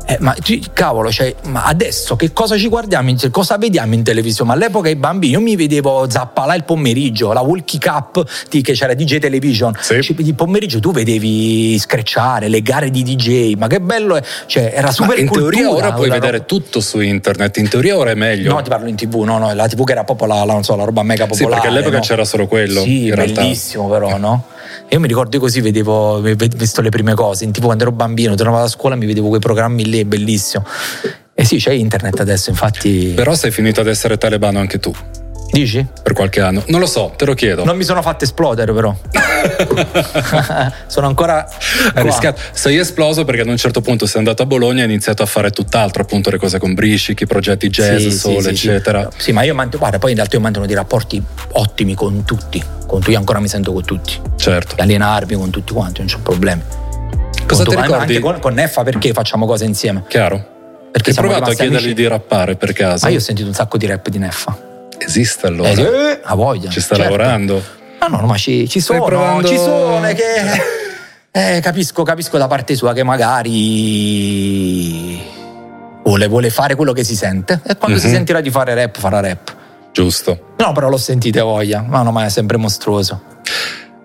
[0.08, 0.36] Eh, ma
[0.74, 3.10] cavolo, cioè, ma adesso che cosa ci guardiamo?
[3.10, 4.52] in- cosa vediamo in televisione?
[4.52, 8.74] Ma all'epoca i bambini, io mi vedevo Zappalà il pomeriggio, la Walkie Cup di- che
[8.74, 9.76] c'era DJ Television.
[9.80, 10.04] Sì.
[10.04, 14.22] Ci- Il pomeriggio tu vedevi screcciare, le gare di DJ, ma che bello è.
[14.46, 16.44] Cioè, era Ma super in teoria ora puoi vedere roba.
[16.46, 18.54] tutto su internet, in teoria ora è meglio.
[18.54, 20.64] No, ti parlo in tv, no, no, la tv che era proprio la, la- non
[20.64, 21.54] so, la roba mega Sì, popolare.
[21.62, 22.04] perché all'epoca no?
[22.04, 23.42] c'era solo quello, Sì, in realtà.
[23.42, 24.44] bellissimo però, no?
[24.90, 28.60] Io mi ricordo così, vedevo, ve- visto le prime cose, tipo quando ero bambino, tornavo
[28.60, 30.66] da scuola mi vedevo quei programmi lì, bellissimo.
[31.34, 33.12] E sì, c'è internet adesso, infatti...
[33.16, 34.94] Però sei finito ad essere talebano anche tu,
[35.56, 35.86] Dici?
[36.04, 36.62] per qualche anno.
[36.68, 37.64] Non lo so, te lo chiedo.
[37.64, 38.94] Non mi sono fatto esplodere però.
[40.88, 41.48] sono ancora...
[41.96, 42.42] Rischiato.
[42.52, 45.26] Sei esploso perché ad un certo punto sei andato a Bologna e hai iniziato a
[45.26, 48.68] fare tutt'altro, appunto le cose con Briscic, i progetti jazz, Sì, sì, soul, sì, sì.
[48.68, 49.10] eccetera.
[49.16, 52.62] Sì, ma io mantengo, guarda, poi in realtà io mantengo dei rapporti ottimi con tutti.
[52.86, 54.20] Con tu io ancora mi sento con tutti.
[54.36, 54.76] Certo.
[54.78, 56.62] Allenarmi con tutti quanti, non c'ho problemi.
[57.48, 58.02] Cosa Con ti tu- ricordi?
[58.16, 60.04] Anche con, con Neffa perché facciamo cose insieme?
[60.08, 60.54] Chiaro.
[60.92, 61.94] Perché Hai provato a chiedergli amici.
[61.94, 63.06] di rappare per caso?
[63.06, 64.74] Ma io ho sentito un sacco di rap di Neffa.
[64.98, 65.70] Esiste allora?
[65.70, 66.70] Eh, eh, a voglia.
[66.70, 67.12] Ci sta certo.
[67.12, 67.64] lavorando?
[68.02, 70.24] No, no, no, ma ci, ci sono, provando- ci sono, che...
[71.36, 73.04] Eh, capisco, capisco da parte sua che
[73.86, 75.22] magari
[76.04, 78.14] vuole, vuole fare quello che si sente e quando si Mhm.
[78.14, 79.54] sentirà di fare rap farà rap.
[79.92, 80.54] Giusto.
[80.58, 83.22] No, però l'ho sentito a voglia, ma no, ma è sempre mostruoso.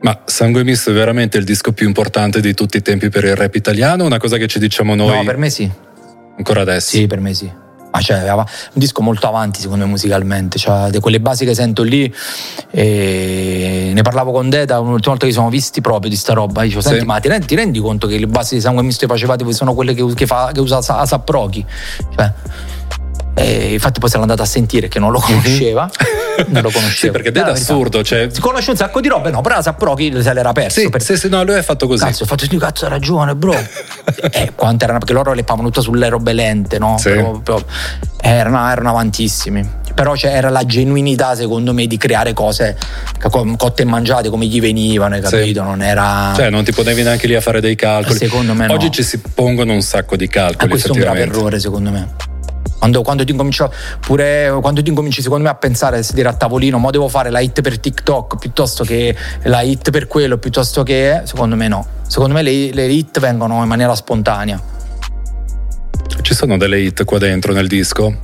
[0.00, 3.36] Ma Sangue Misto è veramente il disco più importante di tutti i tempi per il
[3.36, 4.04] rap italiano?
[4.04, 5.70] Una cosa che ci diciamo noi No, per me sì.
[6.36, 6.96] ancora adesso?
[6.96, 7.48] Sì, per me sì.
[7.92, 11.82] Ma cioè, un disco molto avanti secondo me musicalmente, cioè de- quelle basi che sento
[11.82, 12.12] lì,
[12.70, 16.80] e ne parlavo con Deta l'ultima volta che siamo visti proprio di sta roba, dicevo,
[16.82, 16.88] Sì.
[16.88, 19.50] senti ma ti rendi, ti rendi conto che le basi di sangue misto che facevate
[19.52, 21.64] sono quelle che, che, fa, che usa Sa- Asap Rocky?
[22.14, 22.32] Cioè,
[23.42, 25.88] e infatti poi se l'è andata a sentire che non lo conosceva,
[26.48, 27.16] non lo conosceva.
[27.18, 27.24] Mhm.
[27.24, 28.28] Sì, perché è assurdo, cioè...
[28.30, 30.80] Si conosce un sacco di robe, no, però Asap Rocky se l'era perso.
[30.80, 32.04] Sì, per- sì, sì, no, lui ha fatto così.
[32.04, 33.54] Cazzo, ho fatto sti cazzo, hai ragione, bro.
[34.32, 36.96] eh, quanto erano, perché loro le pavano tutto sulle robe lente, no?
[36.98, 37.10] Sì.
[37.10, 37.62] Però- però-
[38.22, 39.78] erano, erano avantissimi.
[39.94, 42.76] Però c'era la genuinità, secondo me, di creare cose
[43.20, 45.30] co- cotte e mangiate come gli venivano, hai Sì.
[45.30, 45.62] capito?
[45.62, 46.32] Non era.
[46.36, 48.16] Cioè, non ti ponevi neanche lì a fare dei calcoli.
[48.18, 48.74] Secondo me no.
[48.74, 51.90] Oggi ci si pongono un sacco di Eh, calcoli, questo è un grave errore, secondo
[51.90, 52.29] me.
[52.80, 56.28] Quando, quando ti incominci a- pure quando ti incominci secondo me a pensare a sedere
[56.28, 60.38] a tavolino mo devo fare la hit per TikTok piuttosto che la hit per quello
[60.38, 64.58] piuttosto che secondo me no secondo me le, le hit vengono in maniera spontanea
[66.22, 68.16] Ci sono delle hit qua dentro nel disco?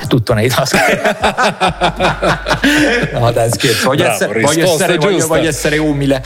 [0.00, 0.78] È tutto nei tasche.
[3.12, 3.86] no, dai, scherzo.
[3.88, 6.22] Voglio, Bravo, essere, voglio, essere, voglio- voglio essere umile.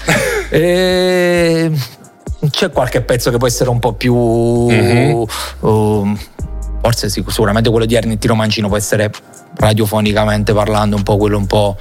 [0.50, 1.70] E...
[2.50, 4.14] C'è qualche pezzo che può essere un po' più.
[4.14, 5.24] Mhm.
[5.60, 6.18] um,
[6.86, 9.10] forse sì, sicuramente quello di Ernetti Romancino può essere
[9.56, 11.76] radiofonicamente parlando un po' quello un po'.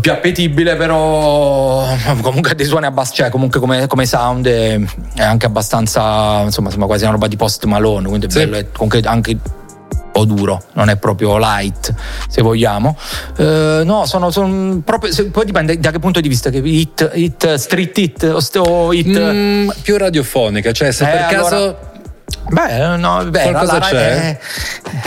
[0.00, 1.86] più appetibile, però
[2.22, 4.80] comunque ha dei suoni abbastanza, cioè comunque come, come sound è,
[5.14, 8.38] è anche abbastanza, insomma, sembra quasi una roba di post Malone, quindi è Sì.
[8.38, 11.94] bello, è comunque anche un po' duro, non è proprio light,
[12.28, 12.96] se vogliamo.
[13.36, 17.10] Eh, no, sono, sono proprio, se- poi dipende da che punto di vista, che hit,
[17.14, 19.18] hit street hit o o hit...
[19.18, 21.76] Mm, più radiofonica, cioè se Eh, per allora- caso
[22.46, 24.38] Beh, no, beh, Qualcosa la, la, c'è?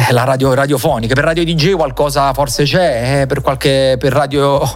[0.08, 4.58] eh, la radio radiofonica, per radio DJ qualcosa forse c'è, eh, per qualche per radio
[4.60, 4.70] non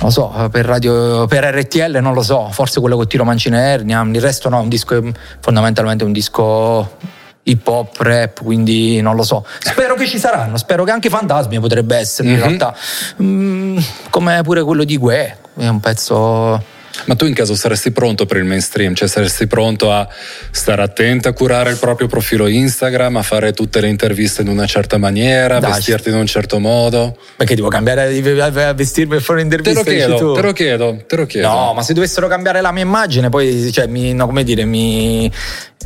[0.00, 3.68] lo so, per radio per RTL non lo so, forse quello con Tiro Mancina e
[3.70, 6.96] Ernia, il resto no, un disco è fondamentalmente un disco
[7.42, 9.44] hip hop, rap, quindi non lo so.
[9.58, 12.40] Spero che ci saranno, spero che anche Fantasmi potrebbe essere in Mhm.
[12.40, 12.74] realtà.
[13.22, 13.78] Mm,
[14.10, 16.62] come pure quello di Gue, è un pezzo
[17.06, 18.94] Ma tu in caso saresti pronto per il mainstream?
[18.94, 20.06] Cioè saresti pronto a
[20.50, 24.66] stare attento a curare il proprio profilo Instagram, a fare tutte le interviste in una
[24.66, 27.16] certa maniera, a vestirti in un certo modo?
[27.36, 31.04] perché devo cambiare a vestirmi e fare Te un'intervista lo dici chiedo, te lo chiedo,
[31.06, 31.48] te lo chiedo.
[31.48, 35.30] No, ma se dovessero cambiare la mia immagine, poi cioè, mi, no, come dire, mi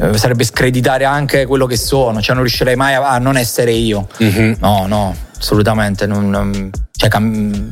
[0.00, 3.72] eh, sarebbe screditare anche quello che sono, cioè non riuscirei mai a, a non essere
[3.72, 4.08] io.
[4.18, 4.56] Mhm.
[4.60, 5.14] No, no,
[5.44, 6.06] assolutamente.
[6.06, 7.10] non- non- cioè,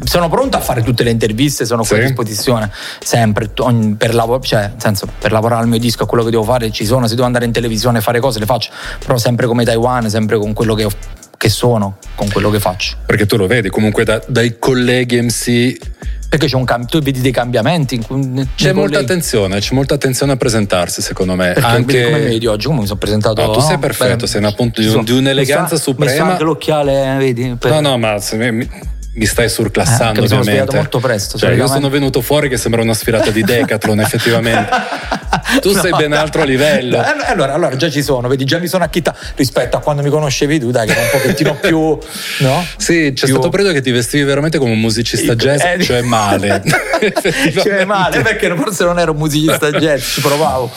[0.05, 2.03] sono pronto a fare tutte le interviste, sono qui Sì.
[2.03, 2.71] a disposizione
[3.03, 3.49] sempre
[3.97, 6.85] per, lav- cioè, senso, per lavorare al mio disco, a quello che devo fare, ci
[6.85, 7.07] sono.
[7.07, 10.39] Se devo andare in televisione e fare cose, le faccio, però sempre come Taiwan, sempre
[10.39, 10.91] con quello che, ho-
[11.43, 12.99] che sono, con quello che faccio.
[13.05, 15.77] Perché tu lo vedi comunque da- dai colleghi MC
[16.29, 17.97] Perché c'è un cam- tu vedi dei cambiamenti.
[17.97, 21.47] in cui- c'è molta attenzione, c'è molta attenzione a presentarsi secondo me.
[21.53, 22.05] Perché anche...
[22.05, 23.45] come vedi oggi, come mi sono presentato.
[23.45, 26.25] No, tu sei perfetto, sei appunto di un- di un'eleganza mi suprema.
[26.27, 27.57] Mi anche l'occhiale, vedi?
[27.59, 28.17] per- No, no, ma
[28.53, 28.69] mi,
[29.15, 30.51] mi- stai Eh, surclassando sono ovviamente.
[30.51, 31.75] svegliato molto presto, Cioè, io solitamente.
[31.75, 34.69] sono venuto fuori che sembra una sfilata di Decathlon, effettivamente.
[35.61, 37.03] tu sei ben altro livello.
[37.03, 40.11] Eh, allora, allora, già ci sono, vedi, già mi sono acchittato rispetto a quando mi
[40.11, 41.99] conoscevi tu, dai, che era un pochettino più.
[42.43, 42.65] No?
[42.77, 43.35] Sì, c'è più...
[43.35, 46.63] stato un periodo che ti vestivi veramente come un musicista jazz, eh, cioè male.
[47.63, 50.71] cioè male, perché forse non ero un musicista jazz, ci provavo.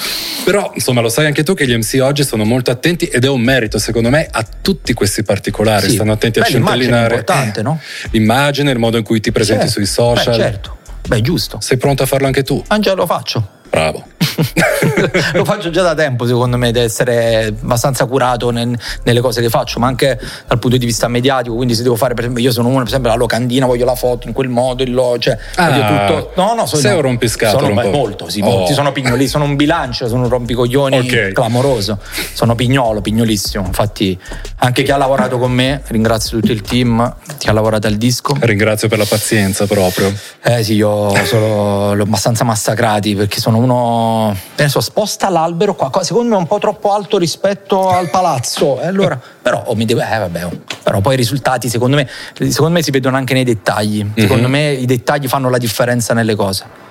[0.43, 3.29] Però, insomma, lo sai anche tu che gli MC oggi sono molto attenti ed è
[3.29, 5.87] un merito, secondo me, a tutti questi particolari.
[5.89, 5.95] Sì.
[5.95, 7.15] Stanno attenti Beh, a centellinare.
[7.15, 7.79] È importante, no?
[8.25, 9.75] L'immagine, il modo in cui ti presenti certo.
[9.75, 10.35] sui social.
[10.35, 10.77] Beh, certo.
[11.07, 11.59] Beh, giusto.
[11.61, 12.61] Sei pronto a farlo anche tu?
[12.69, 13.49] Angelo, lo faccio.
[13.75, 14.03] Bravo.
[15.33, 19.49] lo faccio già da tempo, secondo me, di essere abbastanza curato nel, nelle cose che
[19.49, 21.55] faccio, ma anche dal punto di vista mediatico.
[21.55, 23.95] Quindi, se devo fare, per esempio, io sono uno, per esempio, la locandina, voglio la
[23.95, 26.31] foto in quel modo, il lo, cioè, ah, tutto.
[26.35, 27.67] No, no, sono, sei un rompiscatole.
[27.67, 28.45] Sono, un molto, sì, oh.
[28.45, 31.31] molti sono pignoli, sono un bilancio, sono un rompicoglioni okay.
[31.31, 31.99] clamoroso.
[32.33, 33.65] Sono pignolo, pignolissimo.
[33.65, 34.17] Infatti,
[34.57, 38.35] anche chi ha lavorato con me, ringrazio tutto il team, chi ha lavorato al disco.
[38.39, 40.13] Ringrazio per la pazienza proprio.
[40.43, 46.29] Eh sì, io sono, l'ho abbastanza massacrati perché sono uno penso sposta l'albero qua, secondo
[46.29, 48.79] me è un po' troppo alto rispetto al palazzo.
[48.79, 50.51] E allora, però, oh, mi devo, eh, vabbè, oh.
[50.81, 54.11] però poi i risultati secondo me, secondo me si vedono anche nei dettagli.
[54.15, 54.51] Secondo mm-hmm.
[54.51, 56.83] me i dettagli fanno la differenza nelle cose.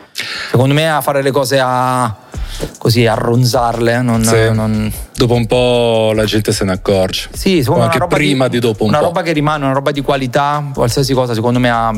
[0.50, 2.16] Secondo me a fare le cose a
[2.78, 4.50] così a ronzarle non, sì.
[4.52, 4.92] non...
[5.16, 8.84] dopo un po' la gente se ne accorge sì, o anche prima di, di, dopo
[8.84, 11.70] un una po' una roba che rimane una roba di qualità qualsiasi cosa secondo me
[11.70, 11.92] ha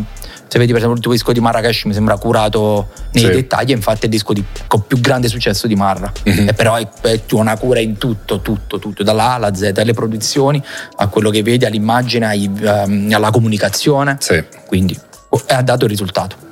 [0.49, 3.31] se vedi per esempio l'ultimo disco di Marrakesh mi sembra curato nei sì.
[3.31, 6.49] dettagli infatti è il disco di, con più grande successo di Marra mm-hmm.
[6.49, 9.93] e però è, è una cura in tutto tutto tutto dalla A alla Z dalle
[9.93, 10.63] produzioni
[10.97, 14.43] a quello che vedi all'immagine ai, um, alla comunicazione sì.
[14.67, 14.99] quindi
[15.31, 16.45] oh, ha dato il risultato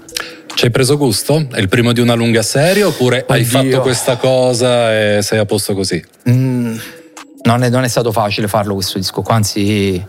[0.55, 1.49] ci hai preso gusto?
[1.51, 3.35] È il primo di una lunga serie oppure Oddio.
[3.35, 6.01] hai fatto questa cosa e sei a posto così?
[6.31, 6.77] Mm,
[7.43, 10.01] non, è, non, è, stato facile farlo questo disco, anzi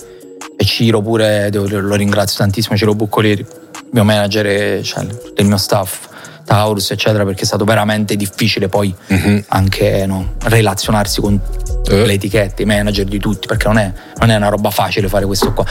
[0.57, 3.47] e Ciro pure, lo ringrazio tantissimo, Ciro Buccoleri, il
[3.91, 5.05] mio manager, cioè,
[5.37, 6.13] il mio staff
[6.45, 9.43] Taurus, eccetera, perché è stato veramente difficile poi uh-huh.
[9.47, 11.91] anche no, relazionarsi con uh.
[11.91, 15.25] le etichette, i manager di tutti, perché non è, non è, una roba facile fare
[15.25, 15.65] questo qua.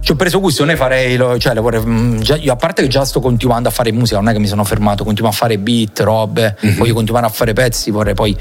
[0.00, 3.04] Ci ho preso gusto, ne farei, cioè, vorrei, mm, già, io, a parte che già
[3.04, 5.98] sto continuando a fare musica, non è che mi sono fermato, continuo a fare beat,
[6.00, 6.74] robe, uh-huh.
[6.74, 8.36] voglio continuare a fare pezzi, vorrei poi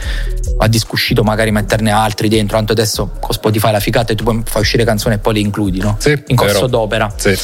[0.59, 4.41] a discuscito magari metterne altri dentro, tanto adesso con Spotify la ficata e tu poi
[4.45, 5.95] fai uscire canzoni e poi le includi, no?
[5.97, 6.67] Sì, In corso vero.
[6.67, 7.11] d'opera.
[7.15, 7.37] Sì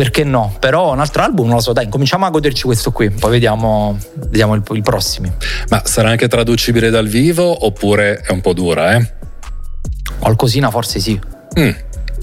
[0.00, 0.56] perché no?
[0.58, 3.98] Però un altro album non lo so, dai, cominciamo a goderci questo qui, poi vediamo,
[4.14, 5.34] vediamo il, il prossimo.
[5.68, 9.12] Ma sarà anche traducibile dal vivo oppure è un po' dura, eh?
[10.18, 11.20] Qualcosina forse sì.
[11.58, 11.70] Mm.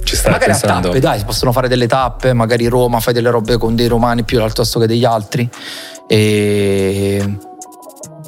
[0.03, 0.77] Ci sta magari pensando.
[0.77, 3.85] a tappe, dai, si possono fare delle tappe, magari Roma fai delle robe con dei
[3.85, 5.47] romani più altosto che degli altri.
[6.07, 7.37] E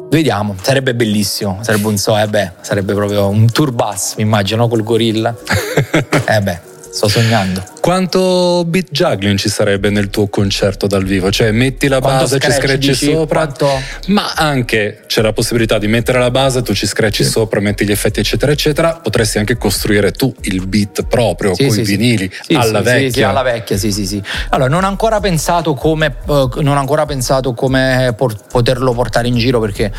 [0.10, 4.68] Vediamo, sarebbe bellissimo, sarebbe un so, eh beh, sarebbe proprio un tour bus, mi immagino,
[4.68, 5.34] col gorilla.
[6.28, 6.60] eh beh,
[6.92, 7.64] Sto sognando.
[7.82, 11.32] Quanto beat juggling ci sarebbe nel tuo concerto dal vivo?
[11.32, 13.46] Cioè, metti la quanto base, ci screcci sopra.
[13.46, 13.68] Quanto...
[14.08, 17.30] Ma anche c'è la possibilità di mettere la base, tu ci screcci sì.
[17.30, 19.00] sopra, metti gli effetti, eccetera, eccetera.
[19.02, 23.12] Potresti anche costruire tu il beat proprio sì, con sì, i vinili alla vecchia.
[23.12, 24.22] Sì, alla vecchia, sì, sì, sì.
[24.50, 29.38] Allora, non ho ancora pensato come, non ho ancora pensato come por- poterlo portare in
[29.38, 29.92] giro perché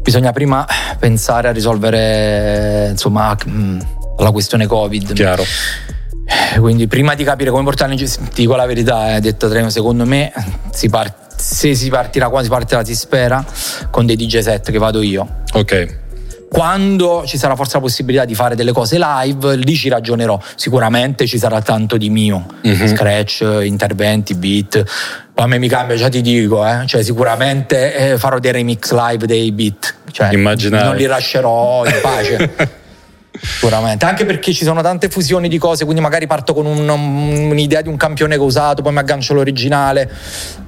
[0.00, 0.66] bisogna prima
[0.98, 3.80] pensare a risolvere, insomma, mm,
[4.18, 5.12] la questione Covid.
[5.12, 5.44] Chiaro.
[6.26, 9.48] Eh, quindi prima di capire come portarlo in giro, ti dico la verità, eh, detto
[9.48, 10.32] Treno, secondo me
[10.72, 13.44] si part- se si partirà, quando si partirà si spera,
[13.90, 15.26] con dei DJ set che vado io.
[15.52, 16.04] Ok.
[16.48, 20.40] Quando ci sarà forse la possibilità di fare delle cose live, lì ci ragionerò.
[20.54, 22.86] Sicuramente ci sarà tanto di mio, mm-hmm.
[22.86, 24.82] scratch, interventi, beat.
[25.34, 26.86] Poi a me mi cambia, già ti dico, eh?
[26.86, 29.94] cioè, sicuramente eh, farò dei remix live dei beat.
[30.10, 30.84] Cioè, Immaginare.
[30.84, 32.50] Non li lascerò in pace.
[33.40, 37.82] Sicuramente, anche perché ci sono tante fusioni di cose, quindi magari parto con un, un'idea
[37.82, 40.10] di un campione che ho usato, poi mi aggancio l'originale,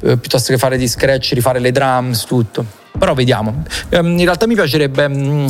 [0.02, 2.64] eh, piuttosto che fare di scratch, rifare le drums, tutto.
[2.98, 3.62] Però vediamo.
[3.90, 5.46] Um, in realtà mi piacerebbe um,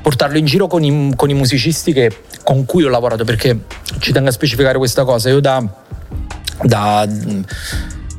[0.00, 3.64] portarlo in giro con i, con i musicisti che, con cui ho lavorato, perché
[3.98, 5.28] ci tengo a specificare questa cosa.
[5.28, 5.64] Io da,
[6.62, 7.08] da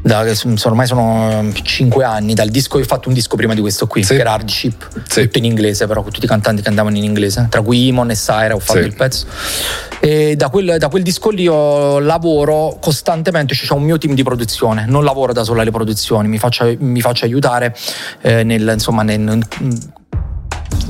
[0.06, 0.24] da,
[0.66, 4.14] ormai sono 5 anni dal disco, ho fatto un disco prima di questo qui, sì.
[4.14, 5.22] che era Hardship, sì.
[5.22, 8.12] tutto in inglese però, con tutti i cantanti che andavano in inglese, tra cui Imon
[8.12, 8.86] e Saira ho fatto sì.
[8.86, 9.26] il pezzo.
[10.00, 14.14] E da quel, da quel, disco lì io lavoro costantemente, cioè c'è un mio team
[14.14, 17.76] di produzione, non lavoro da solo alle produzioni, mi faccio, mi faccio aiutare
[18.22, 19.40] eh, nel, insomma, nel,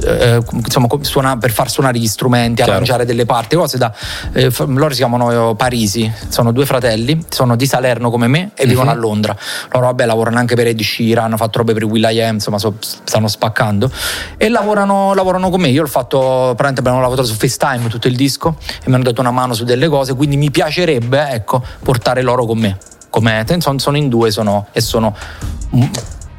[0.04, 2.74] eh, insomma, suona, per far suonare gli strumenti, Chiaro.
[2.74, 3.94] arrangiare delle parti, cose da.
[4.34, 8.64] Eh, loro si chiamano eh, Parisi, sono due fratelli, sono di Salerno come me e
[8.64, 8.70] uh-huh.
[8.70, 9.36] vivono a Londra.
[9.72, 13.28] Loro, vabbè, lavorano anche per Ed Sheeran, hanno fatto robe per Will.i.am, insomma, so, stanno
[13.28, 13.90] spaccando.
[14.38, 15.70] E lavorano, lavorano con me.
[15.70, 19.22] Io ho fatto, praticamente abbiamo lavorato su FaceTime tutto il disco e mi hanno dato
[19.22, 22.78] una mano su delle cose, quindi mi piacerebbe, ecco, portare loro con me.
[23.10, 23.46] Come,
[23.78, 25.16] sono in due sono, e sono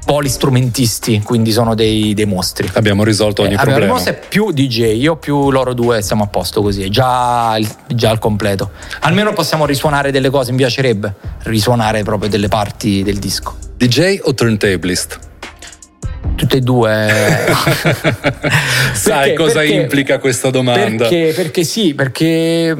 [0.07, 2.71] polistrumentisti, quindi sono dei, dei mostri.
[2.75, 3.95] Abbiamo risolto ogni Eh, problema.
[3.95, 8.11] Abbiamo è più DJ, io più loro due siamo a posto così, è già, già
[8.11, 8.71] al completo.
[9.01, 13.57] Almeno possiamo risuonare delle cose, mi piacerebbe risuonare proprio delle parti del disco.
[13.77, 15.19] DJ o turntablist?
[16.35, 17.09] Tutte e due.
[18.93, 21.09] Sai Perché- cosa perché- implica questa domanda?
[21.09, 22.75] Perché, perché sì, perché,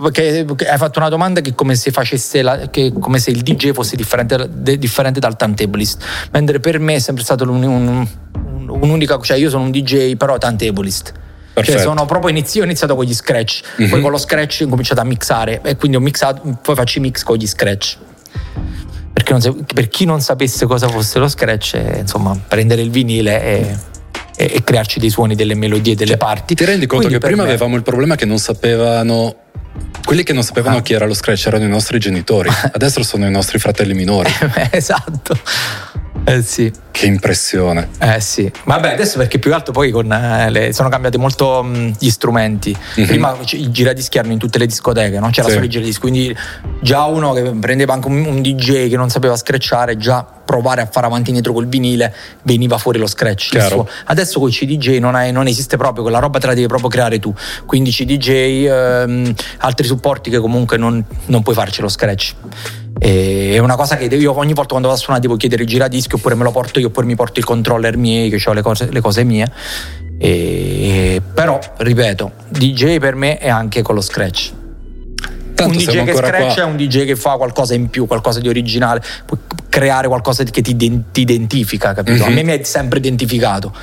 [0.00, 3.40] perché hai fatto una domanda che è come se facesse la- che come se il
[3.42, 6.04] DJ fosse differente, differente dal turntablist.
[6.32, 10.16] Mentre per me è sempre stato un, un- un- un'unica, cioè io sono un DJ
[10.16, 11.12] però turntablist.
[11.62, 13.88] Cioè sono proprio inizi- io ho iniziato con gli scratch, Mhm.
[13.88, 17.00] poi con lo scratch ho cominciato a mixare e quindi ho mixato, poi faccio i
[17.00, 17.96] mix con gli scratch.
[19.28, 22.90] Perché non sa- per chi non sapesse cosa fosse lo scratch, è, insomma, prendere il
[22.90, 23.76] vinile e,
[24.36, 26.54] e- crearci dei suoni, delle melodie, delle parti.
[26.54, 29.34] Ti rendi conto Quindi che prima me- avevamo il problema che non sapevano.
[30.04, 30.80] Quelli che non sapevano Ah.
[30.82, 34.30] chi era lo scratch erano i nostri genitori, adesso sono i nostri fratelli minori.
[34.70, 35.38] esatto.
[36.24, 37.90] Eh sì, che impressione.
[38.00, 38.50] eh sì.
[38.64, 42.10] Vabbè, adesso perché più che altro poi con, eh, le- sono cambiati molto mh, gli
[42.10, 42.76] strumenti.
[42.96, 43.06] Mhm.
[43.06, 45.30] Prima i giradischi erano in tutte le discoteche, no?
[45.30, 45.52] c'era Sì.
[45.54, 46.36] solo il giradischi, quindi
[46.80, 50.86] già uno che prendeva anche un, un DJ che non sapeva scratchare, già provare a
[50.90, 53.50] fare avanti e indietro col vinile, veniva fuori lo scratch.
[54.06, 56.88] Adesso con i CDJ non, hai- non esiste proprio, quella roba te la devi proprio
[56.88, 57.32] creare tu.
[57.64, 58.28] Quindi CDJ,
[58.66, 62.34] ehm, altri supporti che comunque non, non puoi farci lo scratch.
[63.00, 65.68] E è una cosa che io ogni volta quando vado a suonare devo chiedere il
[65.68, 68.62] giradischi oppure me lo porto io oppure mi porto il controller miei che ho le
[68.62, 69.50] cose, le cose mie
[70.18, 74.52] E- però ripeto DJ per me è anche con lo scratch
[75.54, 76.62] Tanto un DJ che scratch qua.
[76.62, 80.62] è un DJ che fa qualcosa in più, qualcosa di originale, puoi creare qualcosa che
[80.62, 82.22] ti, ti identifica, capito?
[82.24, 82.30] Mhm.
[82.30, 83.74] A me mi è sempre identificato.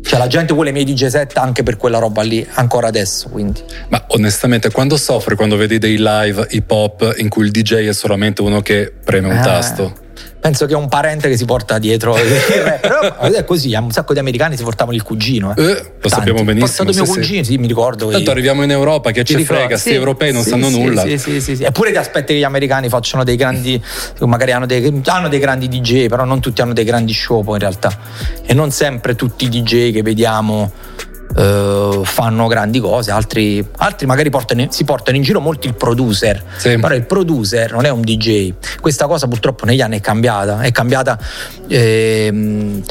[0.00, 3.28] Cioè la gente vuole i miei DJ set anche per quella roba lì, ancora adesso,
[3.30, 3.60] quindi.
[3.88, 7.92] Ma onestamente, quando soffri quando vedi dei live hip hop in cui il DJ è
[7.92, 9.92] solamente uno che preme un Eh, tasto?
[10.44, 12.22] Penso che è un parente che si porta dietro il.
[12.78, 15.54] Però è così, un sacco di americani si portavano il cugino.
[15.56, 15.62] Eh.
[15.62, 16.52] Eh, lo sappiamo Tanti.
[16.52, 16.82] benissimo.
[16.82, 18.10] Ho portato mio cugino, sì, mi ricordo.
[18.10, 21.00] Tanto arriviamo in Europa, che ci frega, sti Sì, europei non sì, sanno sì, nulla.
[21.00, 21.62] Sì, sì, sì, sì.
[21.62, 23.82] Eppure ti aspetti che gli americani facciano dei grandi,
[24.20, 27.54] magari hanno dei, hanno dei grandi DJ, però non tutti hanno dei grandi show poi
[27.54, 27.98] in realtà.
[28.44, 30.70] E non sempre tutti i DJ che vediamo
[31.36, 36.42] eh, fanno grandi cose, altri, altri magari portano- si portano in giro molti il producer.
[36.56, 36.78] Sì.
[36.78, 38.52] Però il producer non è un DJ.
[38.80, 40.60] Questa cosa purtroppo negli anni è cambiata.
[40.60, 41.18] È cambiata.
[41.68, 42.82] ehm,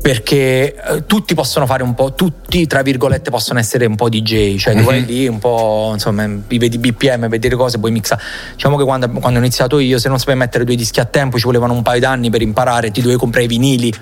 [0.00, 4.56] perché eh, tutti possono fare un po', tutti tra virgolette possono essere un po' DJ,
[4.56, 5.06] cioè tu vai Mhm.
[5.06, 8.18] lì un po', insomma, vedi BPM, vedi le cose, poi mixa.
[8.54, 11.36] Diciamo che quando, quando ho iniziato io, se non sapevi mettere due dischi a tempo,
[11.36, 13.92] ci volevano un paio d'anni per imparare, ti dovevi comprare i vinili,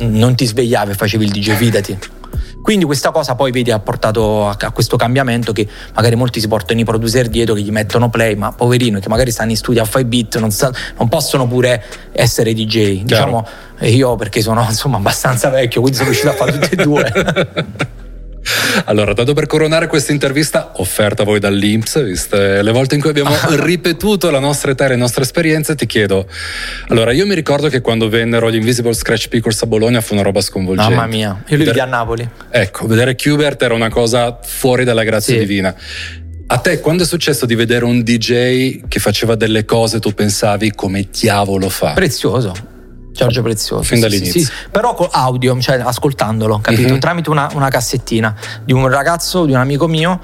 [0.00, 1.98] non ti svegliavi e facevi il DJ, fidati.
[2.62, 6.48] Quindi questa cosa poi vedi ha portato a, a questo cambiamento che magari molti si
[6.48, 9.82] portano i producer dietro che gli mettono play, ma poverino che magari stanno in studio
[9.82, 11.82] a fare beat, non, sa- non possono pure
[12.12, 13.02] essere DJ.
[13.02, 13.46] Diciamo
[13.78, 18.06] e io perché sono insomma abbastanza vecchio, quindi sono riuscito a fare tutte e due.
[18.84, 23.10] Allora, dato per coronare questa intervista offerta a voi dall'Inps, viste le volte in cui
[23.10, 26.26] abbiamo ripetuto la nostra età e le nostre esperienze, ti chiedo.
[26.88, 30.22] Allora, io mi ricordo che quando vennero gli Invisible Scratch Pickles a Bologna fu una
[30.22, 30.94] roba sconvolgente.
[30.94, 32.28] Mamma mia, io li vidi a Napoli.
[32.50, 35.40] Ecco, vedere Qbert era una cosa fuori dalla grazia Sì.
[35.40, 35.74] divina.
[36.50, 40.72] A te, quando è successo di vedere un DJ che faceva delle cose, tu pensavi
[40.72, 41.92] come diavolo fa?
[41.92, 42.54] Prezioso.
[43.24, 43.82] Giorgio Prezioso.
[43.82, 44.40] Fin sì, dall'inizio.
[44.40, 44.52] sì, sì.
[44.70, 46.92] Però con audio, cioè ascoltandolo, capito?
[46.94, 46.98] Mhm.
[47.00, 50.20] Tramite una, una cassettina di un ragazzo, di un amico mio.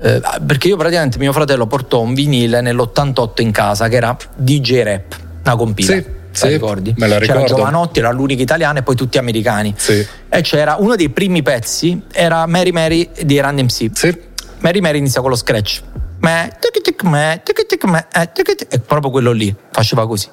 [0.00, 4.82] eh, perché io praticamente mio fratello portò un vinile nell'88 in casa che era DJ
[4.82, 5.92] Rap, una compila.
[5.94, 6.94] Sì, sì, ricordi?
[6.98, 7.54] me la C'era ricordo.
[7.56, 9.72] Giovanotti, era l'unica italiana e poi tutti americani.
[9.76, 10.06] Sì.
[10.28, 13.88] E c'era uno dei primi pezzi, era Mary Mary di Run MC.
[13.94, 14.16] Sì.
[14.58, 15.80] Mary Mary inizia con lo scratch.
[16.18, 20.06] Me, tic tic me, tic tic me, eh, tic tic, è proprio quello lì, faceva
[20.06, 20.28] così.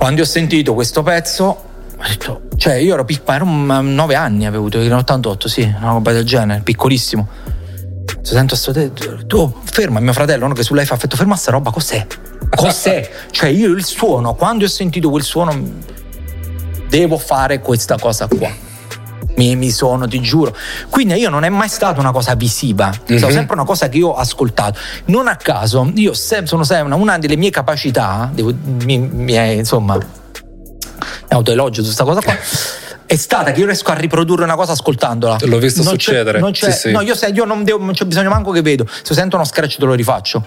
[0.00, 1.62] Quando ho sentito questo pezzo,
[2.08, 5.90] detto, cioè io ero piccolo, ero un- nove anni, avevo avuto, in 88, sì, una
[5.90, 7.28] roba del genere, piccolissimo.
[8.22, 8.90] Se sento sto te-
[9.26, 12.06] tu ferma mio fratello no, che su lei fa affetto ferma sta roba cos'è?
[12.48, 13.10] Cos'è?
[13.30, 15.54] Cioè io il suono quando ho sentito quel suono
[16.88, 18.50] devo fare questa cosa qua
[19.36, 20.54] mi, mi sono, ti giuro.
[20.88, 23.30] Quindi io non è mai stata una cosa visiva, è Mhm.
[23.30, 24.78] sempre una cosa che io ho ascoltato.
[25.06, 28.52] Non a caso, io sem- sono sempre una, una delle mie capacità, devo,
[28.84, 29.98] mi, mi è, insomma,
[31.28, 32.36] autoelogio su questa cosa qua.
[33.06, 35.38] È stata che io riesco a riprodurre una cosa ascoltandola.
[35.40, 36.38] L'ho visto Non c'è- succedere.
[36.38, 36.90] non c'è- Sì, sì.
[36.92, 38.86] No, io se- io non, devo- non c'è bisogno manco che vedo.
[39.02, 40.44] Se sento uno scratch te lo rifaccio.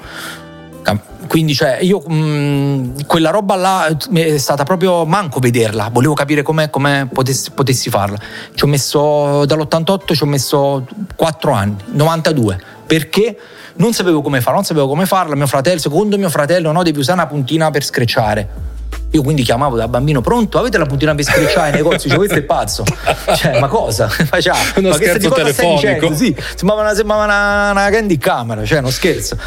[1.28, 6.68] Quindi, cioè, io mh, quella roba là è stata proprio manco vederla, volevo capire come
[7.12, 8.18] potessi, potessi farla.
[8.54, 13.38] Ci ho messo dall'88 ci ho messo 4 anni, 92, perché
[13.76, 15.36] non sapevo come farla, non sapevo come farla.
[15.36, 18.72] Mio fratello, secondo mio fratello, no, devi usare una puntina per screcciare.
[19.14, 22.10] Io quindi chiamavo da bambino, pronto, avete la puntina per scricciare ai negozi?
[22.10, 22.84] Cioè, questo è pazzo.
[23.36, 24.10] Cioè, ma cosa?
[24.32, 26.16] Ma, cioè, Uno ma che scherzo telefonico.
[26.16, 29.38] Sì, sembrava una, sembrava una, una candy camera, cioè, uno scherzo.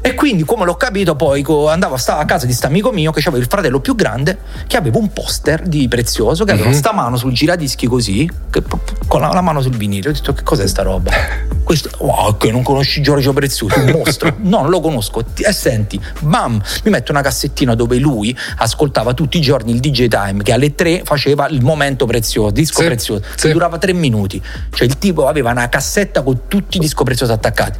[0.00, 3.12] E quindi, come l'ho capito, poi andavo a, sta- a casa di sta amico mio
[3.12, 6.74] che aveva il fratello più grande, che aveva un poster di prezioso, che aveva Mhm.
[6.74, 8.62] sta mano sul giradischi così, che-
[9.06, 10.08] con la, la mano sul vinile.
[10.08, 11.10] Ho detto, che cos'è sta roba?
[11.72, 14.34] Questo, wow, che non conosci Giorgio Prezioso, un mostro.
[14.44, 15.24] no, non lo conosco.
[15.36, 20.08] E senti, bam, mi mette una cassettina dove lui ascoltava tutti i giorni il DJ
[20.08, 23.46] Time, che alle 3 faceva il momento prezioso, disco Sì, prezioso, sì.
[23.46, 24.42] che durava tre minuti.
[24.70, 27.78] Cioè il tipo aveva una cassetta con tutti i disco preziosi attaccati.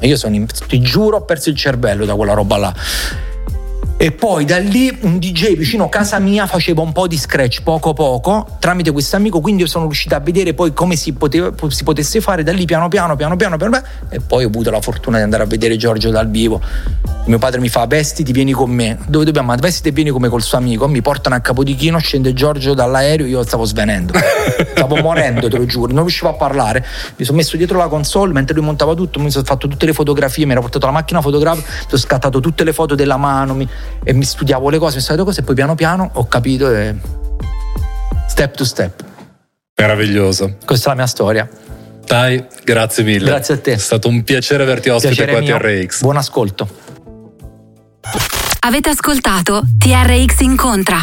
[0.00, 2.74] Io sono, in- ti giuro, ho perso il cervello da quella roba là.
[4.02, 7.62] E poi da lì un DJ vicino a casa mia faceva un po' di scratch
[7.62, 11.52] poco poco tramite questo amico, quindi io sono riuscito a vedere poi come si, poteva-
[11.68, 14.72] si potesse fare da lì piano piano, piano piano, piano piano, e poi ho avuto
[14.72, 16.60] la fortuna di andare a vedere Giorgio dal vivo.
[17.26, 18.98] Mio padre mi fa vestiti, vieni con me.
[19.06, 19.68] Dove dobbiamo andare?
[19.68, 20.88] Vestiti e vieni come col suo amico.
[20.88, 24.14] Mi portano a Capodichino, scende Giorgio dall'aereo, io stavo svenendo.
[24.74, 26.84] stavo morendo, te lo giuro, non riuscivo a parlare.
[27.14, 29.92] Mi sono messo dietro la console mentre lui montava tutto, mi sono fatto tutte le
[29.92, 33.54] fotografie, mi ero portato la macchina fotografica, mi sono scattato tutte le foto della mano
[33.54, 33.68] mi-
[34.02, 36.74] e mi studiavo le cose, mi studiavo le cose e poi piano piano ho capito
[36.74, 36.94] e
[38.28, 39.04] step to step.
[39.76, 40.56] Meraviglioso.
[40.64, 41.48] Questa è la mia storia.
[42.04, 43.26] Dai, grazie mille.
[43.26, 43.72] Grazie a te.
[43.72, 45.58] È stato un piacere averti ospite Piacere qua a.
[45.58, 46.00] TRX.
[46.02, 46.68] Buon ascolto.
[48.60, 51.02] Avete ascoltato TRX Incontra.